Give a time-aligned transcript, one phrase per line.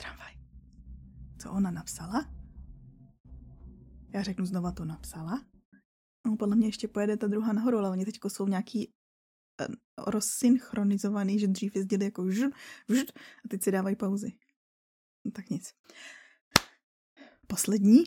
[0.00, 0.32] Tramvaj.
[1.38, 2.32] Co ona napsala?
[4.14, 5.44] Já řeknu znova, to napsala.
[6.26, 8.92] No, podle mě ještě pojede ta druhá nahoru, ale oni teď jsou nějaký
[9.98, 12.50] rozsynchronizovaný, že dřív jezdili jako žr,
[12.88, 13.04] žr,
[13.44, 14.32] a teď si dávají pauzy.
[15.24, 15.74] No, tak nic.
[17.46, 18.04] Poslední,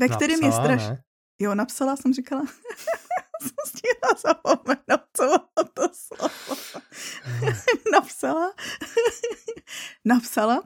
[0.00, 0.88] ve kterém je straš...
[0.88, 1.02] Ne?
[1.40, 2.42] Jo, napsala, jsem říkala.
[3.44, 6.80] jsem stihla zapomenout, co bylo to slovo.
[7.92, 8.52] Napsala.
[10.04, 10.62] napsala.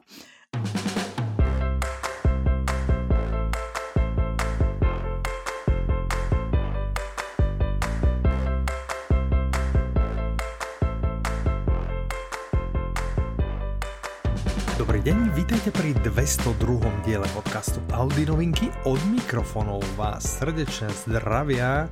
[14.79, 17.03] Dobrý deň, vítejte pri 202.
[17.05, 18.71] diele podcastu Audi novinky.
[18.87, 21.91] Od mikrofónov vás srdečne zdravia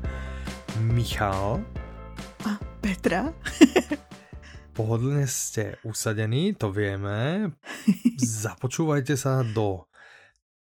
[0.81, 1.65] Michal
[2.45, 3.33] a Petra.
[4.77, 7.49] Pohodlne ste usadení, to vieme.
[8.21, 9.89] Započúvajte sa do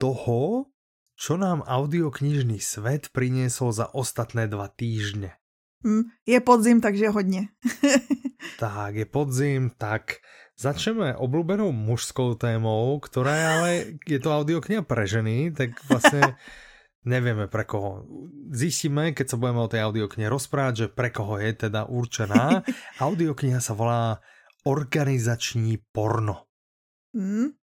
[0.03, 0.71] toho,
[1.15, 5.39] čo nám audioknižný svet priniesol za ostatné dva týždne.
[5.87, 7.49] Hm, je podzim, takže hodně.
[8.59, 10.21] tak, je podzim, tak
[10.61, 13.71] Začneme obľúbenou mužskou témou, ktorá je ale,
[14.05, 16.21] je to audiokniha pre ženy, tak vlastne
[17.05, 18.05] nevieme pre koho.
[18.51, 22.65] Zistíme, keď sa budeme o tej audioknihe rozprávať, že pre koho je teda určená.
[23.07, 24.21] Audiokniha sa volá
[24.69, 26.51] Organizační porno.
[27.17, 27.57] Mm.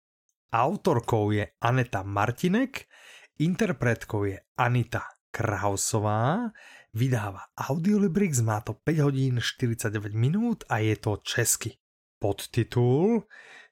[0.53, 2.89] Autorkou je Aneta Martinek,
[3.37, 6.49] interpretkou je Anita Krausová,
[6.97, 11.77] vydáva Audiolibrix, má to 5 hodín 49 minút a je to česky
[12.19, 13.29] podtitul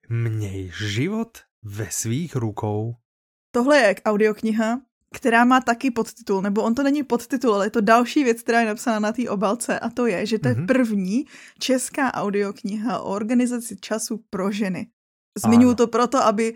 [0.09, 2.95] Měj život ve svých rukou.
[3.51, 4.81] Tohle je audiokniha,
[5.15, 8.61] která má taky podtitul, nebo on to není podtitul, ale je to další věc, která
[8.61, 10.67] je napsána na té obalce a to je, že to je mm-hmm.
[10.67, 11.25] první
[11.59, 14.87] česká audiokniha o organizaci času pro ženy.
[15.39, 16.55] Zmiňuji to proto, aby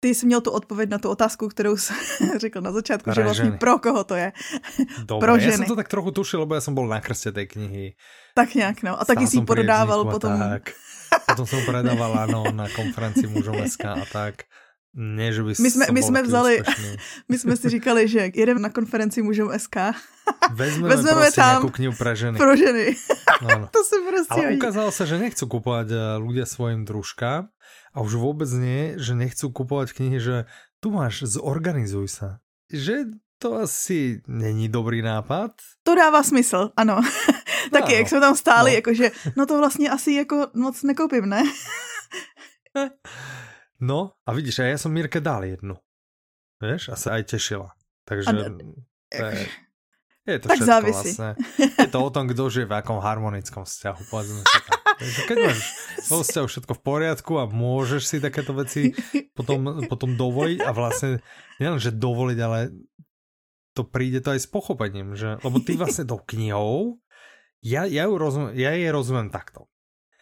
[0.00, 1.94] ty jsi měl tu odpověď na tu otázku, kterou jsi
[2.36, 3.58] řekl na začátku, že vlastně ženy.
[3.58, 4.32] pro koho to je.
[5.04, 5.52] Dobre, pro ženy.
[5.52, 7.94] já jsem to tak trochu tušil, lebo já jsem byl na krstě té knihy.
[8.34, 9.00] Tak nějak, no.
[9.00, 10.38] A taky si ji pododával potom.
[10.38, 10.70] Tak.
[11.26, 13.28] Potom jsem predával, ano, na konferenci
[13.66, 14.34] SK a tak.
[14.96, 16.96] Ne, že by my jsme, my jsme vzali, úspěšný.
[17.28, 19.76] my jsme si říkali, že jedeme na konferenci mužov SK.
[20.56, 22.38] Vezmeme, Vezmeme tam knihu pro ženy.
[22.38, 22.96] Pro ženy.
[23.70, 24.56] to se prostě Ale hodí.
[24.56, 27.52] ukázalo se, že nechcú kupovať eh, ľudia svojim družkám
[27.92, 30.36] a už vůbec nie, že nechcú kupovať knihy, že
[30.80, 32.40] tu máš, zorganizuj sa.
[32.72, 35.52] Že to asi není dobrý nápad.
[35.84, 37.00] To dává smysl, ano.
[37.72, 38.74] Taky, no, jak jsme tam stáli, no.
[38.74, 41.42] jakože, no to vlastně asi jako moc nekoupím, ne?
[43.80, 45.76] No a vidíš, a já jsem Mírke dal jednu.
[46.62, 47.72] Víš, a se aj těšila.
[48.04, 48.30] Takže
[49.14, 49.46] je,
[50.26, 51.12] je to tak všetko závisí.
[51.16, 51.34] vlastně.
[51.78, 54.80] Je to o tom, kdo žije v jakom harmonickom vzťahu, povedzme si tak.
[54.98, 55.60] Takže keď máš
[56.10, 58.90] vo vzťahu všetko v poriadku a môžeš si takéto veci
[59.36, 61.22] potom, potom dovoliť a vlastne
[61.62, 62.74] nielen, že dovoliť, ale
[63.76, 66.98] to príde to aj s pochopením, že, lebo ty vlastne tou knihou
[67.66, 69.66] ja, ja, ju rozum, ja je rozumiem takto.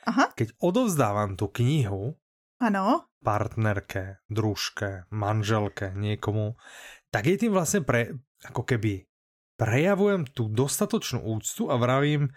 [0.04, 0.32] Aha.
[0.37, 2.16] Keď odovzdávam tú knihu
[2.60, 3.10] ano.
[3.25, 6.60] partnerke, družke, manželke, niekomu,
[7.09, 8.12] tak je tým vlastne pre,
[8.44, 9.09] ako keby
[9.56, 12.28] prejavujem tú dostatočnú úctu a vravím,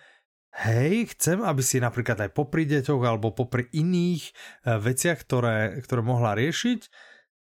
[0.63, 4.31] hej, chcem, aby si napríklad aj popri deťoch alebo popri iných e,
[4.79, 6.81] veciach, ktoré, ktoré mohla riešiť,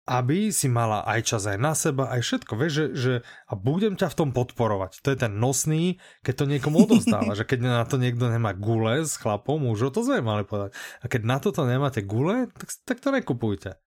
[0.02, 3.12] aby si mala aj čas aj na seba, aj všetko, vieš, že, že
[3.46, 4.98] a budem ťa v tom podporovať.
[5.06, 9.06] To je ten nosný, keď to niekomu odozdáva, že keď na to niekto nemá gule
[9.06, 10.74] s chlapom, mužom, to sme mali povedať.
[11.02, 13.78] A keď na toto nemáte gule, tak, tak to nekupujte.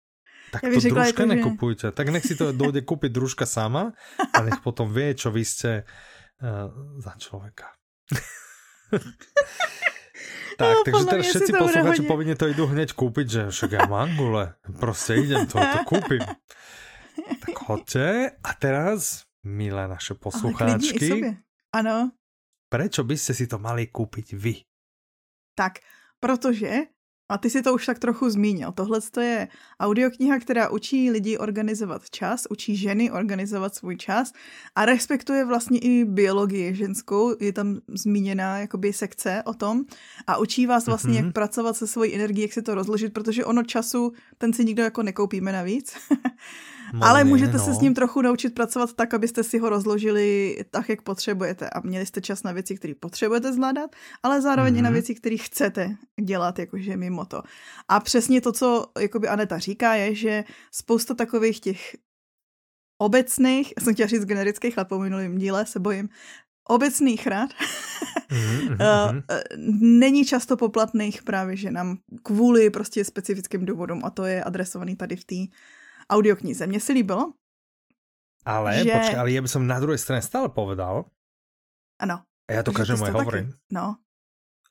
[0.55, 1.87] Tak ja to družka to, nekupujte.
[1.91, 1.97] Že...
[1.99, 5.83] Tak nech si to dojde kúpiť družka sama a nech potom vie, čo vy ste
[5.83, 6.71] uh,
[7.03, 7.75] za človeka.
[10.55, 14.15] Tak, no, takže teraz všetci posluchači povinne to idú hneď kúpiť, že však ja mám
[14.15, 16.23] gule, proste idem to, to kúpim.
[17.15, 18.39] Tak hoďte.
[18.39, 21.35] A teraz, milé naše poslucháčky,
[21.75, 22.15] ano.
[22.71, 24.63] prečo by ste si to mali kúpiť vy?
[25.55, 25.83] Tak,
[26.23, 26.94] protože
[27.29, 28.73] a ty si to už tak trochu zmínil.
[28.73, 29.49] Tohle je
[29.81, 34.32] audiokniha, která učí lidi organizovat čas, učí ženy organizovat svůj čas
[34.75, 37.37] a respektuje vlastně i biologii ženskou.
[37.41, 39.85] Je tam zmíněná jakoby sekce o tom
[40.26, 41.25] a učí vás vlastně, mm-hmm.
[41.25, 44.82] jak pracovat se svojí energií, jak si to rozložit, protože ono času, ten si nikdo
[44.82, 45.97] jako nekoupíme navíc.
[47.00, 47.64] Ale můžete no.
[47.64, 51.81] se s ním trochu naučit pracovat tak, abyste si ho rozložili tak, jak potřebujete a
[51.81, 53.91] měli jste čas na věci, které potřebujete zvládat,
[54.23, 54.79] ale zároveň mm-hmm.
[54.79, 54.93] i na mhm.
[54.93, 57.43] věci, které chcete dělat, jakože mimo to.
[57.88, 61.96] A přesně to, co jakoby Aneta říká, je, že spousta takových těch
[62.99, 66.08] obecných, já jsem chtěla říct generických, ale po minulém díle se bojím,
[66.69, 67.50] obecných rad
[68.31, 69.23] mm-hmm.
[69.81, 75.25] není často poplatných právě ženám kvůli prostě specifickým důvodům a to je adresovaný tady v
[75.25, 75.35] té
[76.11, 76.67] audioknize.
[76.67, 77.33] Mně se líbilo.
[78.45, 78.93] Ale, že...
[78.93, 81.05] počkej, ale já bych na druhé straně stále povedal.
[81.99, 82.23] Ano.
[82.49, 83.53] A já to každému hovorím.
[83.73, 83.97] No.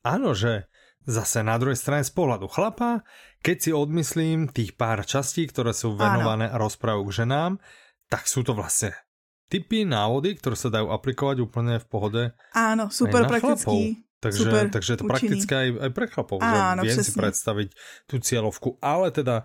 [0.04, 0.64] Ano, že
[1.06, 3.02] zase na druhé straně z pohľadu chlapa,
[3.42, 7.58] keď si odmyslím tých pár častí, které jsou venované a rozprávajú k ženám,
[8.08, 8.92] tak jsou to vlastně
[9.48, 12.32] typy, návody, které se dají aplikovat úplně v pohode.
[12.54, 14.04] Áno, super praktický.
[14.20, 15.12] Takže, super takže je to účinný.
[15.12, 17.12] praktické aj, aj pre chlapov, Áno, že viem přesně.
[17.12, 17.68] si predstaviť
[18.08, 19.44] tú cieľovku, ale teda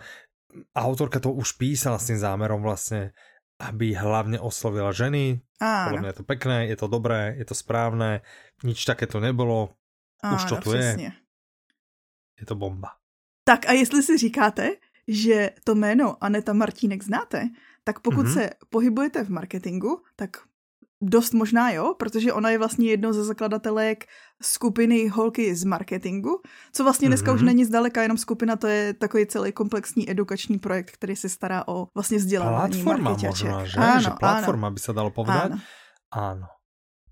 [0.75, 3.13] autorka to už písala s tým zámerom vlastne,
[3.59, 5.41] aby hlavne oslovila ženy.
[5.59, 5.99] Áno.
[5.99, 8.23] Podľa je to pekné, je to dobré, je to správné,
[8.63, 9.75] nič také to nebolo,
[10.23, 11.03] Áno, už to tu přesně.
[11.03, 11.11] je.
[12.39, 12.95] Je to bomba.
[13.43, 14.69] Tak a jestli si říkáte,
[15.07, 17.49] že to jméno Aneta Martínek znáte,
[17.83, 18.33] tak pokud mm-hmm.
[18.33, 20.37] se pohybujete v marketingu, tak
[21.01, 24.05] dost možná jo, protože ona je vlastně jednou ze zakladatelek
[24.41, 26.41] skupiny Holky z marketingu,
[26.71, 27.35] co vlastně dneska mm-hmm.
[27.35, 27.45] už mhm.
[27.45, 31.87] není zdaleka jenom skupina, to je takový celý komplexní edukační projekt, který se stará o
[31.95, 33.79] vlastně vzdělávání Platforma možná, že?
[33.79, 34.73] Ano, že platforma ano.
[34.73, 35.45] by se dalo povedat.
[35.45, 35.59] Ano.
[36.11, 36.47] ano.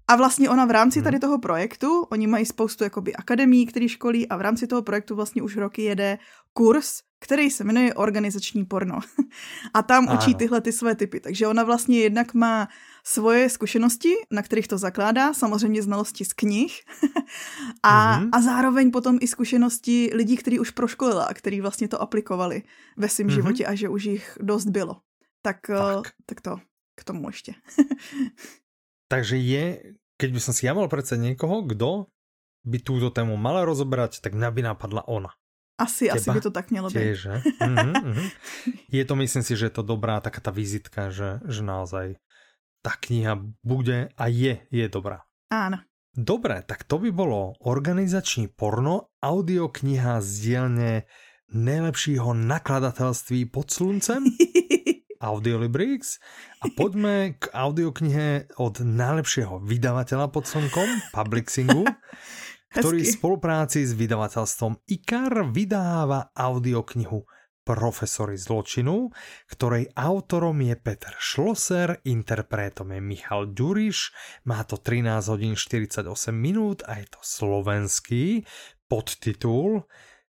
[0.09, 1.21] A vlastně ona v rámci tady mhm.
[1.21, 5.41] toho projektu, oni mají spoustu jakoby akademií, který školí a v rámci toho projektu vlastně
[5.41, 6.17] už roky jede
[6.53, 8.99] kurz, který se jmenuje organizační porno.
[9.73, 10.17] A tam ano.
[10.17, 11.19] učí tyhle ty své typy.
[11.19, 12.67] Takže ona vlastně jednak má
[13.07, 16.74] svoje zkušenosti, na kterých to zakládá, samozřejmě znalosti z knih
[17.83, 18.30] a, mm-hmm.
[18.36, 22.63] a zároveň potom i zkušenosti lidí, kteří už proškolila a kteří vlastně to aplikovali
[22.98, 23.33] ve svém mm-hmm.
[23.33, 25.00] životě a že už jich dost bylo.
[25.42, 26.12] Tak, tak.
[26.25, 26.59] tak to
[27.00, 27.54] k tomu ještě.
[29.07, 32.12] Takže je, keď by som si ja mal predsa niekoho, kdo
[32.68, 35.31] by túto tému mala rozobrať, tak mňa by napadla ona.
[35.80, 36.19] Asi, Teba?
[36.19, 37.00] asi by to tak mělo být.
[37.00, 38.27] Tiež, mm-hmm, mm-hmm.
[39.00, 42.19] Je to, myslím si, že je to dobrá taká ta vizitka, že, že naozaj
[42.81, 45.25] ta kniha bude a je, je dobrá.
[45.51, 45.83] Áno.
[46.18, 50.91] Dobre, tak to by bolo organizační porno, audiokniha z dielne
[51.53, 54.25] najlepšího nakladatelství pod sluncem.
[55.21, 56.18] Audiolibrix
[56.62, 61.85] a poďme k audioknihe od najlepšieho vydavateľa pod slnkom, Publixingu,
[62.77, 67.25] ktorý v spolupráci s vydavateľstvom IKAR vydáva audioknihu
[67.67, 69.11] Profesory zločinu,
[69.51, 74.15] ktorej autorom je Petr Schlosser, interpretom je Michal Ďuriš,
[74.47, 78.47] má to 13 hodín 48 minút a je to slovenský
[78.87, 79.83] podtitul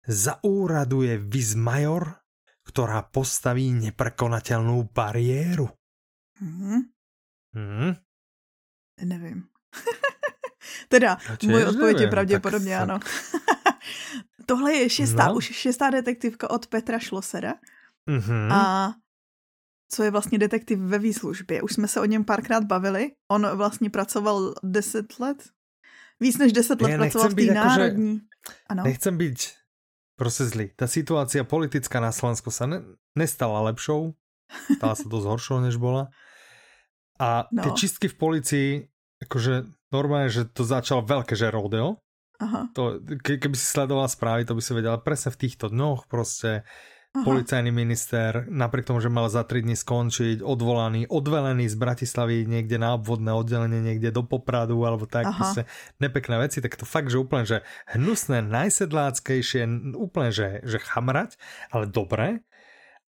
[0.05, 2.23] Zaúraduje Vizmajor
[2.63, 5.67] ktorá postaví neprekonatelnou bariéru.
[6.39, 6.89] Hmm.
[7.55, 7.93] Hmm?
[9.03, 9.49] Nevím.
[10.89, 13.01] teda, můj odpověď je pravděpodobně ano.
[14.47, 15.35] Tohle je šestá, no.
[15.35, 17.55] už šestá detektivka od Petra Šlosera.
[18.09, 18.53] Mm-hmm.
[18.53, 18.93] A
[19.89, 21.63] co je vlastně detektiv ve výslužbě.
[21.63, 23.13] Už jsme se o něm párkrát bavili.
[23.33, 25.45] On vlastně pracoval deset let.
[26.21, 28.21] Víc než deset let pracoval v té národní.
[28.69, 28.83] Ano.
[28.85, 29.39] Nechcem být
[30.17, 30.71] prostě zlý.
[30.77, 32.83] Ta situácia politická na Slovensku sa ne,
[33.19, 34.15] nestala lepšou,
[34.79, 36.15] stala sa dosť horšou, než bola.
[37.19, 37.63] A no.
[37.63, 38.71] tie čistky v policii,
[39.23, 42.02] akože normálne, že to začalo veľké, že rodeo.
[42.43, 42.61] Aha.
[42.75, 46.67] To, ke, keby si sledoval správy, to by si vedela presne v týchto dňoch proste
[47.15, 47.23] Aha.
[47.23, 52.83] policajný minister, napriek tomu, že mal za 3 dní skončiť, odvolaný, odvelený z Bratislavy niekde
[52.83, 55.69] na obvodné oddelenie, niekde do Popradu, alebo tak, proste
[56.03, 57.63] nepekné veci, tak to fakt, že úplne, že
[57.95, 61.39] hnusné, najsedláckejšie, úplne, že, že chamrať,
[61.71, 62.43] ale dobré.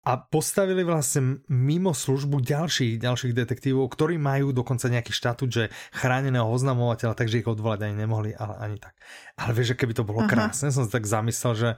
[0.03, 5.63] A postavili vlastne mimo službu ďalších, ďalších detektívov, ktorí majú dokonca nejaký štatút, že
[5.95, 8.99] chráneného oznamovateľa, takže ich odvolať ani nemohli, ale ani tak.
[9.39, 10.29] Ale vieš, že keby to bolo Aha.
[10.29, 11.69] krásne, som si tak zamyslel, že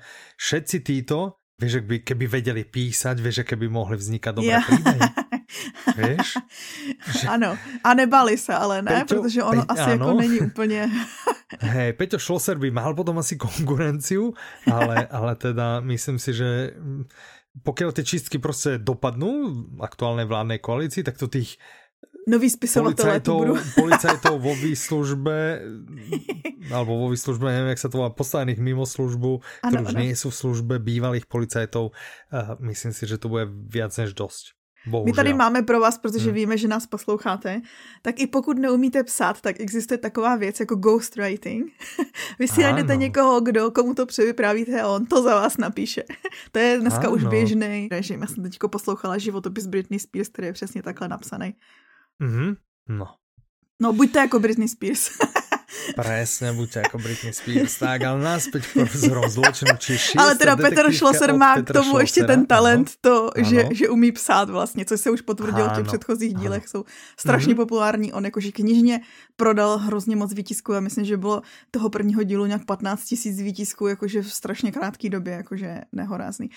[0.42, 4.62] všetci títo Vieš, keby, keby vedeli písať, vieš, keby mohli vznikat dobré ja.
[4.68, 5.00] príbehy.
[6.04, 6.36] Víš?
[7.16, 7.28] Že...
[7.32, 9.68] Ano, a nebali se, ale ne, Peťo, protože ono Pe...
[9.74, 9.92] asi ano.
[9.92, 10.92] jako není úplně...
[11.60, 14.34] Hej, Peťo Schlosser by mal potom asi konkurenciu,
[14.68, 16.76] ale, ale teda myslím si, že
[17.64, 21.56] pokiaľ tie čistky prostě dopadnú aktuálnej vládnej koalícii, tak to tých
[22.28, 23.38] nový spisovatelé policajtov,
[23.82, 25.62] policajtov vo výslužbe,
[26.74, 30.34] alebo vo výslužbe, neviem, jak sa to volá, postavených mimo službu, ktorí už nie sú
[30.34, 31.94] v službe bývalých policajtov.
[32.34, 34.55] Uh, myslím si, že to bude viac než dosť.
[34.88, 35.06] Bohužel.
[35.06, 36.34] My tady máme pro vás, protože hmm.
[36.34, 37.62] víme, že nás posloucháte,
[38.02, 41.72] tak i pokud neumíte psát, tak existuje taková věc jako ghostwriting.
[42.40, 46.04] Vy si najdete někoho, kdo, komu to převyprávíte a on to za vás napíše.
[46.52, 47.12] to je dneska ano.
[47.12, 48.22] už běžný režim.
[48.22, 51.56] Já jsem teď poslouchala životopis Britney Spears, který je přesně takhle napsaný.
[52.20, 52.56] Mhm,
[52.90, 53.08] no.
[53.82, 55.10] No, buďte jako Britney Spears.
[55.96, 60.94] Presne, buďte ako Britney Spears, tak, ale náspäť k profesorom zločinu, či Ale teda Petr
[60.94, 65.10] Schlosser má k tomu ještě ten talent, to, že, že umí psát vlastně, což se
[65.12, 66.42] už potvrdilo v těch předchozích ano.
[66.42, 66.84] dílech, jsou
[67.18, 67.58] strašně mm-hmm.
[67.58, 68.14] populární.
[68.14, 69.02] On jakože knižně
[69.36, 71.42] prodal hrozně moc výtisků a myslím, že bylo
[71.72, 76.50] toho prvního dílu nějak 15 tisíc výtisků, jakože v strašně krátké době, jakože nehorázný.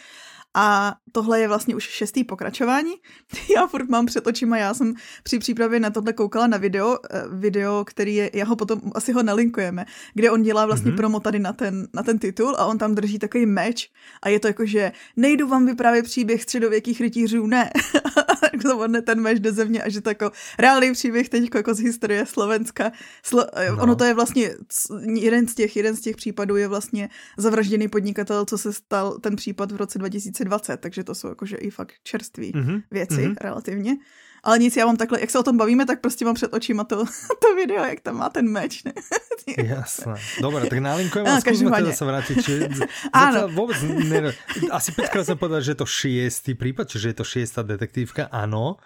[0.57, 2.93] A tohle je vlastně už šestý pokračování.
[3.57, 7.23] Já furt mám před očima, já jsem při přípravě na tohle koukala na video, eh,
[7.33, 10.97] video, který je, já ho potom asi ho nalinkujeme, kde on dělá vlastně mm-hmm.
[10.97, 13.91] promo tady na ten, na ten titul a on tam drží takový meč
[14.23, 17.71] a je to jako, že nejdu vám vyprávět příběh středověkých rytířů, ne.
[18.63, 22.27] zavodne ten meč do země a že to jako reálný příběh teď jako z historie
[22.27, 22.93] Slovenska.
[23.23, 23.83] Slo, eh, no.
[23.83, 24.51] Ono to je vlastně
[25.15, 29.37] jeden z těch, jeden z těch případů je vlastně zavražděný podnikatel, co se stal ten
[29.37, 29.99] případ v roce
[30.45, 32.83] 2020, takže to jsou jakože i fakt čerství mm-hmm.
[32.91, 33.37] věci mm-hmm.
[33.41, 33.97] relativně.
[34.43, 36.85] Ale nic, já mám takhle, jak se o tom bavíme, tak prostě mám před očima
[36.85, 37.05] to,
[37.43, 38.85] to video, jak tam má ten meč.
[38.85, 38.93] Ne?
[39.65, 40.15] Jasné.
[40.41, 42.37] Dobre, tak nálinkujeme a skúsme teda sa vrátiť.
[42.37, 42.65] Čiže
[43.17, 43.49] Áno.
[43.49, 44.37] Vôbec, ne,
[44.69, 48.77] asi päťkrát som povedal, že je to šiestý prípad, čiže je to šiestá detektívka, áno.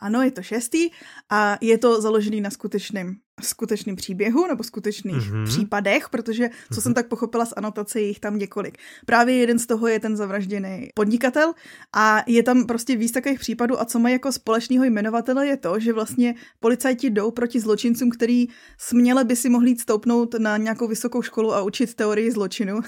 [0.00, 0.90] Ano, je to šestý
[1.30, 5.44] a je to založený na skutečném, skutečném příběhu nebo skutečných mm-hmm.
[5.44, 6.82] případech, protože, co mm-hmm.
[6.82, 8.78] jsem tak pochopila z anotace, je jich tam několik.
[9.06, 11.52] Právě jeden z toho je ten zavražděný podnikatel
[11.96, 15.80] a je tam prostě víc takových případů a co mají jako společného jmenovatele je to,
[15.80, 18.46] že vlastně policajti jdou proti zločincům, který
[18.78, 22.80] směle by si mohli jít stoupnout na nějakou vysokou školu a učit teorii zločinu.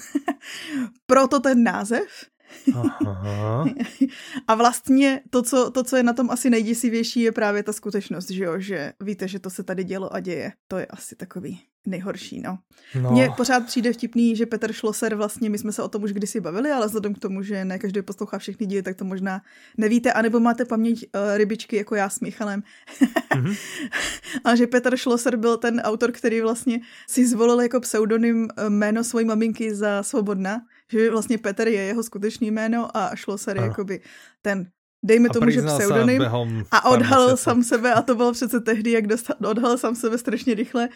[1.05, 2.07] Proto ten název.
[2.75, 3.65] Aha.
[4.47, 8.29] A vlastně to co, to, co je na tom asi nejděsivější, je právě ta skutečnost,
[8.29, 10.51] že jo, že víte, že to se tady dělo a děje.
[10.67, 12.59] To je asi takový nejhorší, no.
[13.01, 13.11] no.
[13.11, 16.41] Mně pořád přijde vtipný, že Petr Schlosser vlastně, my jsme se o tom už kdysi
[16.41, 19.41] bavili, ale vzhledem k tomu, že ne každý poslouchá všechny díly, tak to možná
[19.77, 22.63] nevíte, anebo máte paměť uh, rybičky jako já s Michalem.
[23.35, 23.57] mm-hmm.
[24.43, 29.03] a že Petr Schlosser byl ten autor, který vlastně si zvolil jako pseudonym eh, jméno
[29.03, 34.01] svojí maminky za Svobodna, že vlastně Petr je jeho skutečný jméno a Schlosser je jakoby
[34.41, 34.71] ten
[35.03, 36.21] dejme tomu, že pseudonym
[36.71, 40.53] a odhalil sám sebe a to bylo přece tehdy, jak dostal, odhalil sám sebe strašně
[40.53, 40.89] rychle,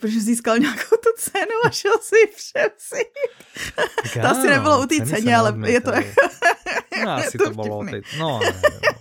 [0.00, 3.12] protože získal nějakou tu cenu a šel si převzít.
[4.12, 6.20] to asi nebylo u té ceně, ale je to jako...
[7.04, 8.00] No, asi to, to bolo tej...
[8.16, 8.92] No, ne, no.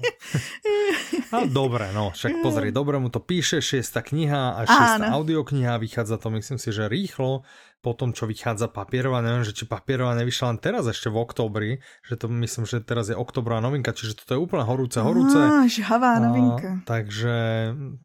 [1.32, 6.20] Ale dobre, no, však pozri, dobre mu to píše, šiesta kniha a šiesta audiokniha, vychádza
[6.20, 7.48] to myslím si, že rýchlo,
[7.82, 11.72] po tom, čo vychádza papierová, neviem, že či papierová nevyšla len teraz ešte v oktobri,
[12.06, 15.40] že to myslím, že teraz je oktobrová novinka, čiže toto je úplne horúce, horúce.
[15.40, 16.84] Á, žhavá novinka.
[16.84, 17.36] A, takže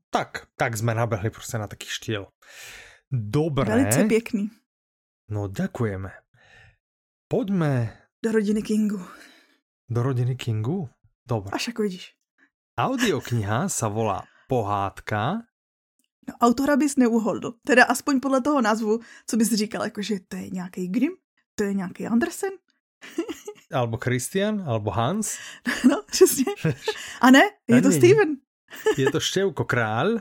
[0.08, 2.26] tak, tak sme nabehli prostě na taký štiel.
[3.12, 3.70] Dobre.
[3.70, 4.50] Velice pěkný.
[5.28, 6.10] No, ďakujeme.
[7.28, 7.98] Poďme...
[8.22, 9.02] Do rodiny Kingu.
[9.90, 10.88] Do rodiny Kingu?
[11.26, 11.54] Dobre.
[11.54, 12.14] Až ako vidíš.
[12.76, 15.46] Audiokniha sa volá Pohádka
[16.26, 17.54] No, autora bys neuhodl.
[17.66, 21.14] Teda aspoň podle toho názvu, co bys říkal, jakože to je nějaký Grimm,
[21.54, 22.50] to je nějaký Andersen.
[23.72, 25.38] albo Christian, albo Hans.
[25.88, 26.44] No, přesně.
[27.20, 28.36] A ne, je to Steven.
[29.00, 30.20] Je to Števko Král.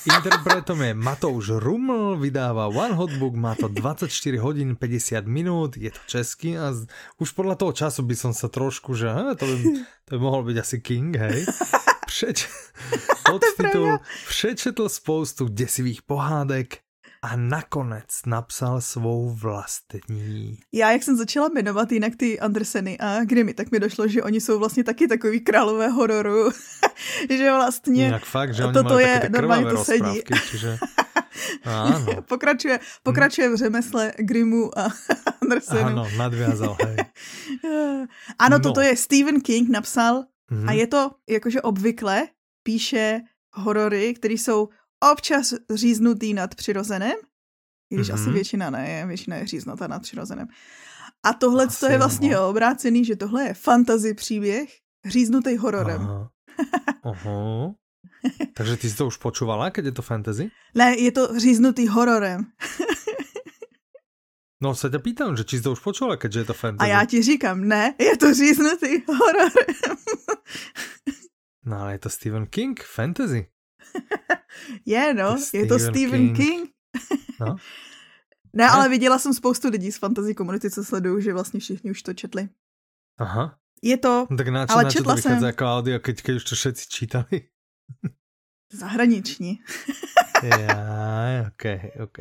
[0.00, 4.08] Interpretom je Matouš Ruml, vydává One Hot Book, má to 24
[4.40, 6.72] hodin 50 minút, je to český a
[7.20, 9.56] už podľa toho času by som sa trošku, že he, to, by,
[10.08, 11.44] to by mohol byť asi King, hej.
[12.08, 12.48] Přeč...
[13.28, 13.98] podtitul
[14.28, 16.80] přečetl spoustu děsivých pohádek
[17.22, 20.58] a nakonec napsal svou vlastní.
[20.72, 24.40] Já, jak jsem začala jmenovat jinak ty Anderseny a Grimmy, tak mi došlo, že oni
[24.40, 26.50] jsou vlastně taky takový králové hororu.
[27.30, 30.22] že vlastně Jinak fakt, že oni toto je normálně to sedí.
[30.50, 30.78] Čiže...
[31.64, 32.22] Ano.
[32.22, 34.88] pokračuje, pokračuje v řemesle Grimmu a
[35.42, 35.86] Andersenu.
[35.86, 36.96] Ano, nadviazal, hej.
[38.38, 38.62] ano, no.
[38.62, 40.68] toto je Stephen King napsal Mm-hmm.
[40.68, 42.28] A je to jakože obvykle
[42.62, 43.20] píše
[43.52, 44.68] horory, které jsou
[45.12, 47.16] občas říznutý nad přirozeným,
[47.90, 48.14] i když mm-hmm.
[48.14, 50.46] asi většina ne, většina je říznutá nad přirozeným.
[51.22, 52.48] A tohle to je vlastně no.
[52.48, 54.70] obrácený, že tohle je fantasy příběh
[55.06, 56.00] říznutý hororem.
[56.00, 56.30] Aha.
[57.04, 57.74] Aha.
[58.54, 60.50] Takže ty si to už počúvala, keď je to fantasy?
[60.74, 62.46] Ne, je to říznutý hororem.
[64.62, 66.90] No se tě pýtám, že či jsi to už počula, keďže je to fantasy.
[66.90, 69.50] A já ti říkám, ne, je to říznutý horor.
[71.64, 73.46] no ale je to Stephen King, fantasy.
[74.86, 76.36] je no, to je to Stephen King.
[76.36, 76.70] King.
[77.40, 77.56] no.
[78.52, 82.02] Ne, ale viděla jsem spoustu lidí z fantasy komunity, co sledují, že vlastně všichni už
[82.02, 82.48] to četli.
[83.18, 83.56] Aha.
[83.82, 85.44] Je to, tak na čo, ale na četla to jsem.
[85.44, 87.48] jako audio, keď, keď už to všetci čítali?
[88.72, 89.58] Zahraniční.
[90.42, 91.64] ja, ok,
[92.04, 92.18] ok.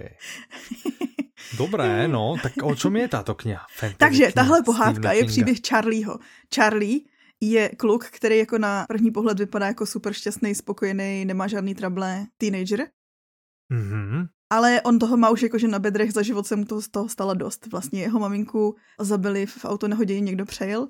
[1.57, 3.65] Dobré, no, tak o čem je tato kniha?
[3.75, 6.19] Fantasy Takže kniha tahle pohádka je příběh Charlieho.
[6.55, 6.99] Charlie
[7.41, 12.25] je kluk, který jako na první pohled vypadá jako super šťastný, spokojený, nemá žádný trable,
[12.37, 12.87] teenager.
[13.73, 14.27] Mm-hmm.
[14.49, 17.09] ale on toho má už jakože na bedrech, za život se mu toho z toho
[17.09, 17.67] stalo dost.
[17.67, 20.87] Vlastně jeho maminku zabili v autonehodě, někdo přejel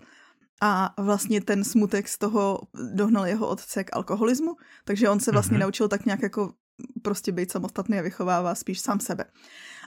[0.61, 2.61] a vlastně ten smutek z toho
[2.93, 5.61] dohnal jeho otce k alkoholismu, takže on se vlastně mm-hmm.
[5.61, 6.53] naučil tak nějak jako
[7.01, 9.25] prostě být samostatný a vychovává spíš sám sebe.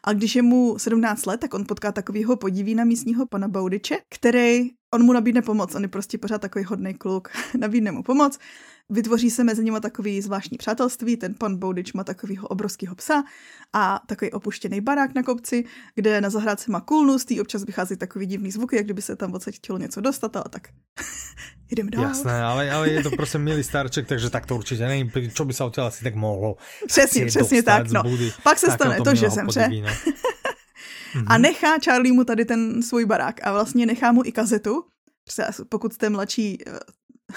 [0.06, 4.70] A když je mu 17 let, tak on potká takového podivína místního pana Baudiče, který
[4.94, 7.28] on mu nabídne pomoc, on je prostě pořád takový hodný kluk,
[7.58, 8.38] nabídne mu pomoc,
[8.90, 13.24] vytvoří se mezi nimi takový zvláštní přátelství, ten pan Boudič má takového obrovského psa
[13.72, 18.26] a takový opuštěný barák na kopci, kde na zahrádce má kulnu, z občas vychází takový
[18.26, 20.68] divný zvuky, jak kdyby se tam odsaď chtělo něco dostat, ale tak
[21.72, 22.02] jdem dál.
[22.02, 25.52] Jasné, ale, ale je to prostě milý starček, takže tak to určitě není, čo by
[25.52, 26.56] se od asi tak mohlo.
[26.86, 28.02] Přesně, přesně tak, no.
[28.42, 29.68] Pak se stane to, že zemře.
[31.26, 34.84] A nechá Charlie mu tady ten svůj barák a vlastně nechá mu i kazetu,
[35.68, 36.78] pokud jste mladší, eh,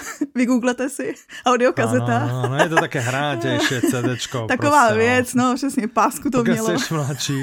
[0.34, 1.14] vygooglete si
[1.46, 2.18] audiokazeta.
[2.18, 4.46] Ano, ano, je to také hrátější CDčko.
[4.48, 5.44] Taková prostě, věc, no.
[5.44, 6.78] no přesně, pásku to Pokud mělo.
[6.78, 7.42] jsi mladší.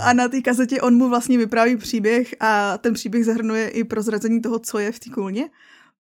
[0.00, 4.40] a na té kazetě on mu vlastně vypráví příběh a ten příběh zahrnuje i prozrazení
[4.40, 5.50] toho, co je v té kulně.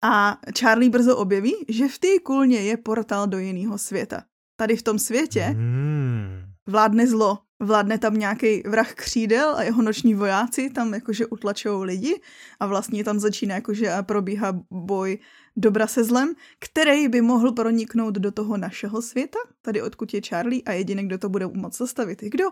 [0.02, 4.22] A Charlie brzo objeví, že v té kulně je portál do jiného světa.
[4.56, 6.43] Tady v tom světě hmm.
[6.66, 12.20] Vládne zlo vládne tam nějaký vrah křídel a jeho noční vojáci tam jakože utlačují lidi
[12.60, 15.18] a vlastně tam začíná jakože a probíhá boj
[15.56, 20.62] dobra se zlem, který by mohl proniknout do toho našeho světa, tady odkud je Charlie
[20.62, 22.44] a jediný, kdo to bude moct zastavit, je kdo?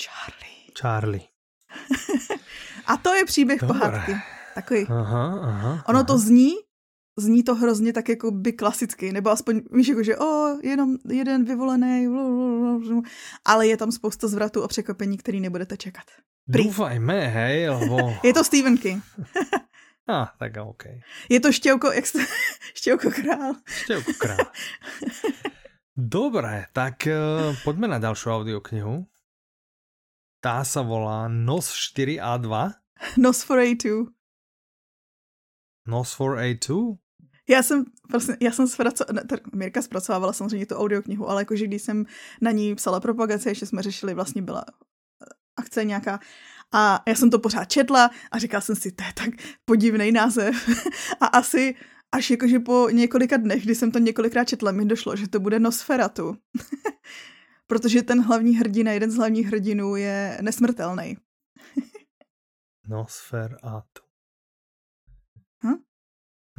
[0.00, 0.60] Charlie.
[0.80, 1.22] Charlie.
[2.86, 3.78] a to je příběh Dobre.
[3.78, 4.16] pohádky.
[4.54, 4.86] Takový.
[4.90, 6.04] Aha, aha, ono aha.
[6.04, 6.52] to zní,
[7.20, 11.44] zní to hrozně tak jako by klasicky, nebo aspoň víš jako, že o, jenom jeden
[11.44, 12.08] vyvolený,
[13.44, 16.04] ale je tam spousta zvratů a překvapení, který nebudete čekat.
[16.52, 16.64] Prý.
[16.64, 18.14] Doufajme, hej, lebo...
[18.24, 19.04] je to Stephen King.
[20.08, 20.84] A, ah, tak OK.
[21.28, 22.18] Je to štěvko, jak jste...
[22.74, 23.54] štěvko král.
[23.66, 24.46] Štěvko král.
[25.96, 29.04] Dobre, tak uh, poďme na ďalšiu audioknihu.
[30.40, 32.72] Tá sa volá NOS 4A2.
[33.20, 34.08] NOS 4A2.
[35.84, 36.96] NOS 4A2?
[37.50, 39.22] Já jsem, prostě, já jsem zpracovala,
[39.54, 42.06] Mirka zpracovávala samozřejmě tu audioknihu, ale jakože když jsem
[42.40, 45.26] na ní psala propagaci, ještě jsme řešili, vlastně byla eh,
[45.56, 46.20] akce nějaká
[46.72, 49.30] a já jsem to pořád četla a říkala jsem si, to je tak
[49.64, 50.68] podivný název
[51.20, 51.74] a asi
[52.12, 55.60] až jakože po několika dnech, kdy jsem to několikrát četla, mi došlo, že to bude
[55.60, 56.36] Nosferatu.
[57.66, 61.16] Protože ten hlavní hrdina, jeden z hlavních hrdinů je nesmrtelný.
[62.88, 64.02] Nosferatu.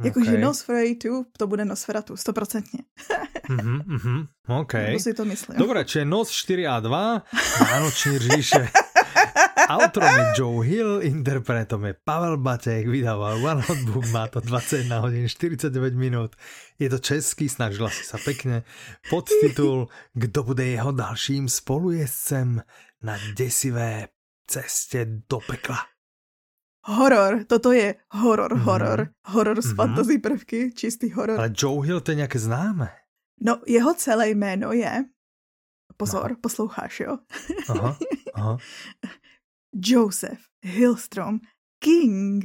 [0.04, 0.42] Jakože okay.
[0.42, 2.80] Nosferatu, to bude Nosferatu, stoprocentně.
[3.48, 4.74] mm-hmm, mm-hmm, OK.
[4.74, 5.58] Nebo si to myslím.
[5.58, 7.22] Dobre, čiže Noc 4 a 2,
[7.60, 8.68] Vánoční říše.
[9.68, 14.98] Autorom je Joe Hill, interpretom je Pavel Batek, vydával One Hot Book, má to 21
[14.98, 16.36] hodin 49 minut.
[16.78, 18.62] Je to český, snažila si sa pekne.
[19.10, 22.62] Podtitul Kdo bude jeho dalším spolujezdcem
[23.02, 24.08] na desivé
[24.46, 25.91] cestě do pekla
[26.84, 28.64] horor, toto je horor, mm-hmm.
[28.64, 29.76] horor, horor s mm-hmm.
[29.76, 31.38] fantasy prvky, čistý horor.
[31.38, 32.88] Ale Joe Hill to je nějaké známe.
[33.40, 35.04] No, jeho celé jméno je,
[35.96, 36.36] pozor, no.
[36.40, 37.18] posloucháš, jo?
[37.68, 37.98] Aha,
[38.34, 38.56] aha.
[39.74, 41.40] Joseph Hillstrom
[41.78, 42.44] King.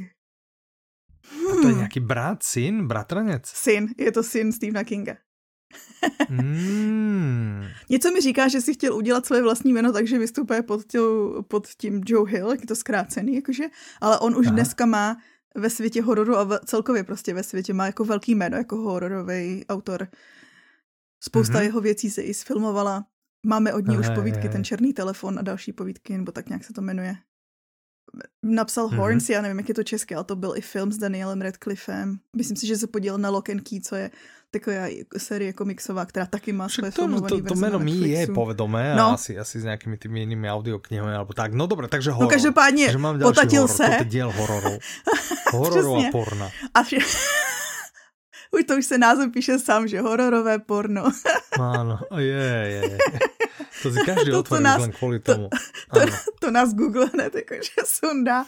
[1.30, 1.46] Hmm.
[1.46, 1.76] A to je hmm.
[1.76, 3.46] nějaký brat, syn, bratranec?
[3.46, 5.16] Syn, je to syn Stephena Kinga
[6.28, 7.64] mm.
[7.90, 11.68] Něco mi říká, že si chtěl udělat své vlastní jméno, takže vystupuje pod, těl, pod
[11.68, 13.64] tím Joe Hill, jak je to zkrácený, jakože,
[14.00, 14.54] ale on už Aha.
[14.54, 15.16] dneska má
[15.54, 19.64] ve světě hororu a v, celkově prostě ve světě má jako velký jméno, jako hororový
[19.68, 20.08] autor.
[21.20, 21.62] Spousta mm-hmm.
[21.62, 23.06] jeho věcí se i sfilmovala.
[23.46, 26.72] Máme od ní už povídky, ten černý telefon a další povídky, nebo tak nějak se
[26.72, 27.16] to jmenuje.
[28.42, 28.96] Napsal mm-hmm.
[28.96, 32.18] Horns, já nevím, jak je to české, ale to byl i film s Danielem Radcliffem.
[32.36, 34.10] Myslím si, že se podílel na Lock and Key, co je
[34.50, 39.02] taková série komiksová, která taky má své to, to, to jméno mi je povedomé no.
[39.02, 41.52] a asi, asi s nějakými tými jinými audioknihami alebo tak.
[41.52, 42.30] No dobré, takže no, horor.
[42.30, 43.88] No každopádně takže mám potatil horor, se.
[43.90, 44.78] Toto diel hororu.
[45.52, 46.50] Hororu a porna.
[46.74, 46.96] A vše...
[48.52, 51.12] už to už se název píše sám, že hororové porno.
[51.60, 52.98] Áno, je, je, je.
[53.82, 55.48] To si každý to, otvorí nás, len kvůli tomu.
[55.94, 56.06] To, to,
[56.40, 58.44] to nás Google hned jakože sundá.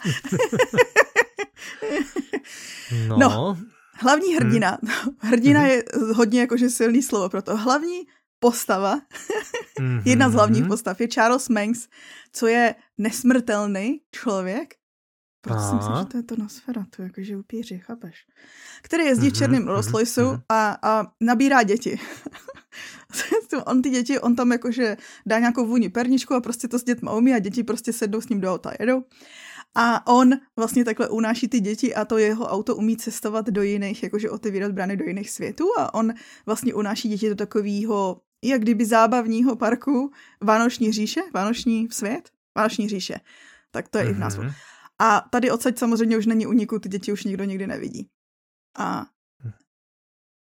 [3.07, 3.17] no.
[3.17, 3.57] no.
[4.01, 4.77] Hlavní hrdina.
[4.83, 5.15] Hmm.
[5.19, 5.69] Hrdina hmm.
[5.69, 5.83] je
[6.13, 7.57] hodně jakože silný slovo pro to.
[7.57, 8.07] Hlavní
[8.39, 9.01] postava,
[10.05, 11.87] jedna z hlavních postav je Charles Manx,
[12.33, 14.75] co je nesmrtelný člověk.
[15.41, 18.25] Proto si myslím, že to je to Nosferatu, jakože upíři, chápeš?
[18.81, 21.99] Který jezdí v černém Rolls Royceu a, a nabírá děti.
[23.65, 27.13] on ty děti, on tam jakože dá nějakou vůni perničku a prostě to s dětma
[27.13, 29.03] umí a děti prostě sednou s ním do auta a jedou.
[29.75, 34.03] A on vlastně takhle unáší ty děti a to jeho auto umí cestovat do jiných,
[34.03, 36.13] jakože otevírat brány do jiných světů a on
[36.45, 40.11] vlastně unáší děti do takového jak kdyby zábavního parku
[40.43, 43.19] Vánoční říše, Vánoční svět, Vánoční říše.
[43.71, 44.09] Tak to je mm-hmm.
[44.09, 44.43] i v názvu.
[44.43, 44.53] Mhm.
[44.99, 48.07] A tady odsaď samozřejmě už není uniku, ty děti už nikdo nikdy nevidí.
[48.77, 49.05] A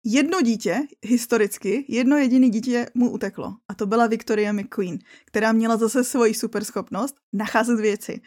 [0.06, 3.56] jedno dítě, historicky, jedno jediné dítě mu uteklo.
[3.68, 8.22] A to byla Victoria McQueen, která měla zase svoji superschopnost nacházet věci.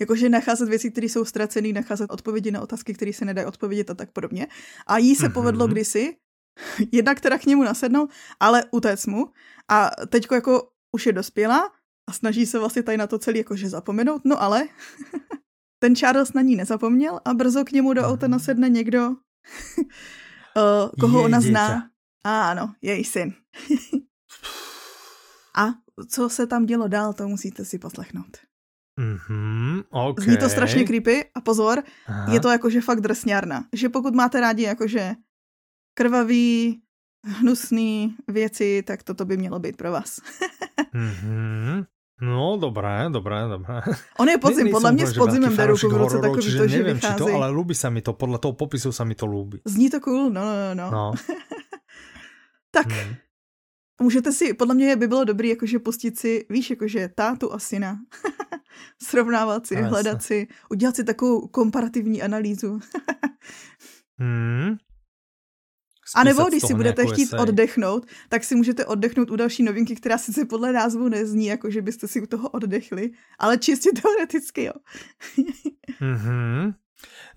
[0.00, 3.94] Jakože nacházet věci, které jsou ztracené, nacházet odpovědi na otázky, které se nedají odpovědět a
[3.94, 4.46] tak podobně.
[4.86, 5.32] A jí se mm-hmm.
[5.32, 6.16] povedlo kdysi,
[6.92, 8.10] jednak teda k němu nasednout,
[8.40, 9.32] ale utéct mu.
[9.68, 11.72] A teďko jako už je dospělá
[12.08, 14.68] a snaží se vlastně tady na to celý jakože zapomenout, no ale
[15.78, 18.32] ten Charles na ní nezapomněl a brzo k němu do auta mhm.
[18.32, 19.10] nasedne někdo,
[20.58, 21.90] uh, koho Jej ona zná.
[22.24, 23.34] A ano, její syn.
[25.56, 25.66] a
[26.08, 28.36] co se tam dělo dál, to musíte si poslechnout.
[29.00, 30.24] Mhm, okay.
[30.24, 32.32] Zní to strašně creepy a pozor, Aha.
[32.32, 33.64] je to jakože fakt drsňárna.
[33.72, 35.14] Že pokud máte rádi jakože
[35.94, 36.82] krvavý,
[37.24, 40.20] hnusný věci, tak toto by mělo být pro vás.
[40.92, 41.84] Mhm.
[42.20, 43.80] No, dobré, dobré, dobré.
[44.18, 46.68] On je podzim, Ne- podle mě s podzimem jde ruku v ruce takový to, že
[46.68, 47.30] či to, vychází.
[47.34, 49.62] ale ľúbi sa mi to, podľa toho popisu sa mi to ľúbi.
[49.64, 50.74] Zní to cool, no, no, no.
[50.74, 50.86] no.
[50.90, 51.06] No.
[52.70, 53.14] Tak, Mhm.
[54.02, 57.98] můžete si, podle mě by bylo dobrý jakože pustit si, víš, jakože tátu a syna.
[59.02, 62.80] Srovnávat si, No, hledat si, udělat si takovou komparativní analýzu.
[64.20, 64.76] Hmm.
[66.14, 67.40] A nebo když si budete chtít esej.
[67.40, 71.82] oddechnout, tak si můžete oddechnout u další novinky, která sice podle názvu nezní, jako že
[71.82, 74.72] byste si u toho oddechli, ale čistě teoreticky, jo.
[76.00, 76.72] Mhm.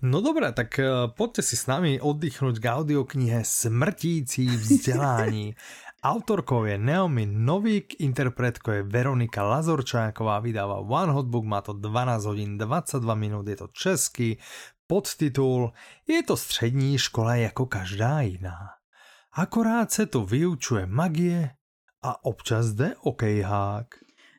[0.02, 5.54] No dobré, tak eh, poďte si s nami oddychnúť k audioknihe Smrtící vzdelání.
[6.02, 12.24] Autorkou je Naomi Novík, interpretkou je Veronika Lazorčáková, vydáva One Hot Book, má to 12
[12.24, 14.38] hodin 22 minut, je to český,
[14.86, 15.72] podtitul
[16.08, 18.58] Je to střední škola jako každá jiná.
[19.32, 21.50] Akorát se tu vyučuje magie
[22.02, 23.86] a občas jde o kejhák.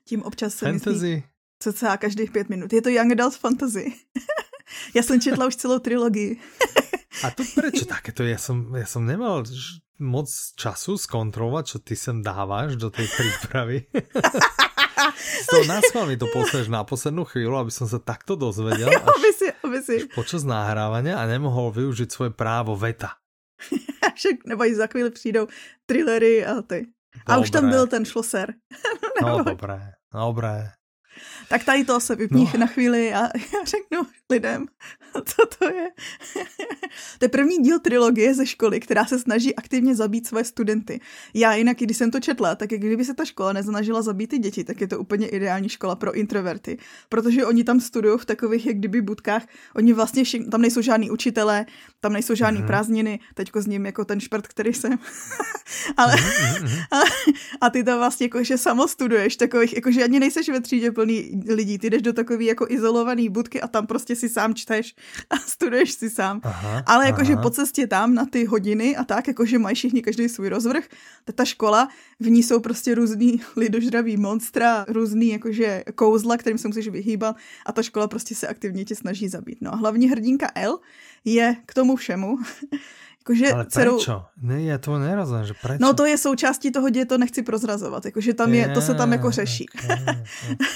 [0.07, 1.23] Tím občas se myslí Fantasy.
[1.59, 2.73] cca každých pět minut.
[2.73, 3.93] Je to Young Adult Fantasy.
[4.95, 6.39] Já jsem četla už celou trilogii.
[7.23, 8.25] A to prečo takéto?
[8.25, 10.25] Ja som, ja som nemal ž- moc
[10.57, 13.85] času skontrolovať, čo ty sem dávaš do tej prípravy.
[15.49, 19.29] Toho násmal mi to posleš na poslednú chvíľu, aby som sa takto dozvedel až aby
[19.33, 19.95] si, aby si.
[20.11, 23.17] počas nahrávania a nemohol využiť svoje právo veta.
[24.17, 25.47] Však nebo i za chvíli přijdou
[25.85, 26.87] thrillery a ty.
[27.25, 27.77] A už tam Dobré.
[27.77, 28.53] byl ten šloser.
[29.21, 30.71] No dobré, dobré.
[31.49, 32.59] Tak tady to se vypních No.
[32.59, 33.19] na chvíli a
[33.53, 34.65] já řeknu lidem,
[35.25, 35.87] co to je.
[37.19, 40.99] to je první díl trilogie ze školy, která se snaží aktivně zabít své studenty.
[41.33, 44.63] Já jinak, když jsem to četla, tak kdyby se ta škola nesnažila zabít ty děti,
[44.63, 46.77] tak je to úplně ideální škola pro introverty.
[47.09, 49.43] Protože oni tam studují v takových jak kdyby budkách,
[49.75, 51.65] oni vlastně, tam nejsou žádní učitelé,
[51.99, 52.67] tam nejsou žádný Mhm.
[52.67, 54.99] prázdniny, teďko s ním jako ten šprt, který jsem.
[55.97, 56.79] Ale Mhm, mhm.
[56.91, 56.97] a,
[57.61, 61.77] a ty tam vlastně jakože samo studuješ takových, jakože ani nejseš ve třídě plný lidí,
[61.77, 64.95] ty jdeš do takový jako izolovaný budky a tam prostě si sám čteš
[65.29, 66.41] a studuješ si sám.
[66.43, 70.29] Aha, Ale jakože po cestě tam na ty hodiny a tak, jakože mají všichni každý
[70.29, 70.87] svůj rozvrh,
[71.25, 71.89] tak ta škola,
[72.19, 77.35] v ní jsou prostě různý lidožraví monstra, různý jakože kouzla, kterým se musíš vyhýbat
[77.65, 79.57] a ta škola prostě se aktivně tě snaží zabít.
[79.61, 80.79] No a hlavní hrdinka L
[81.25, 82.37] je k tomu všemu,
[83.23, 84.15] jakože Ale dcerou- prečo?
[84.43, 85.79] Ne, ja to nerozumiem, že prečo?
[85.79, 89.11] No to je součástí toho děje, to nechci prozrazovat, jakože tam je, to se tam
[89.15, 89.65] jako řeší.
[89.71, 89.97] okay,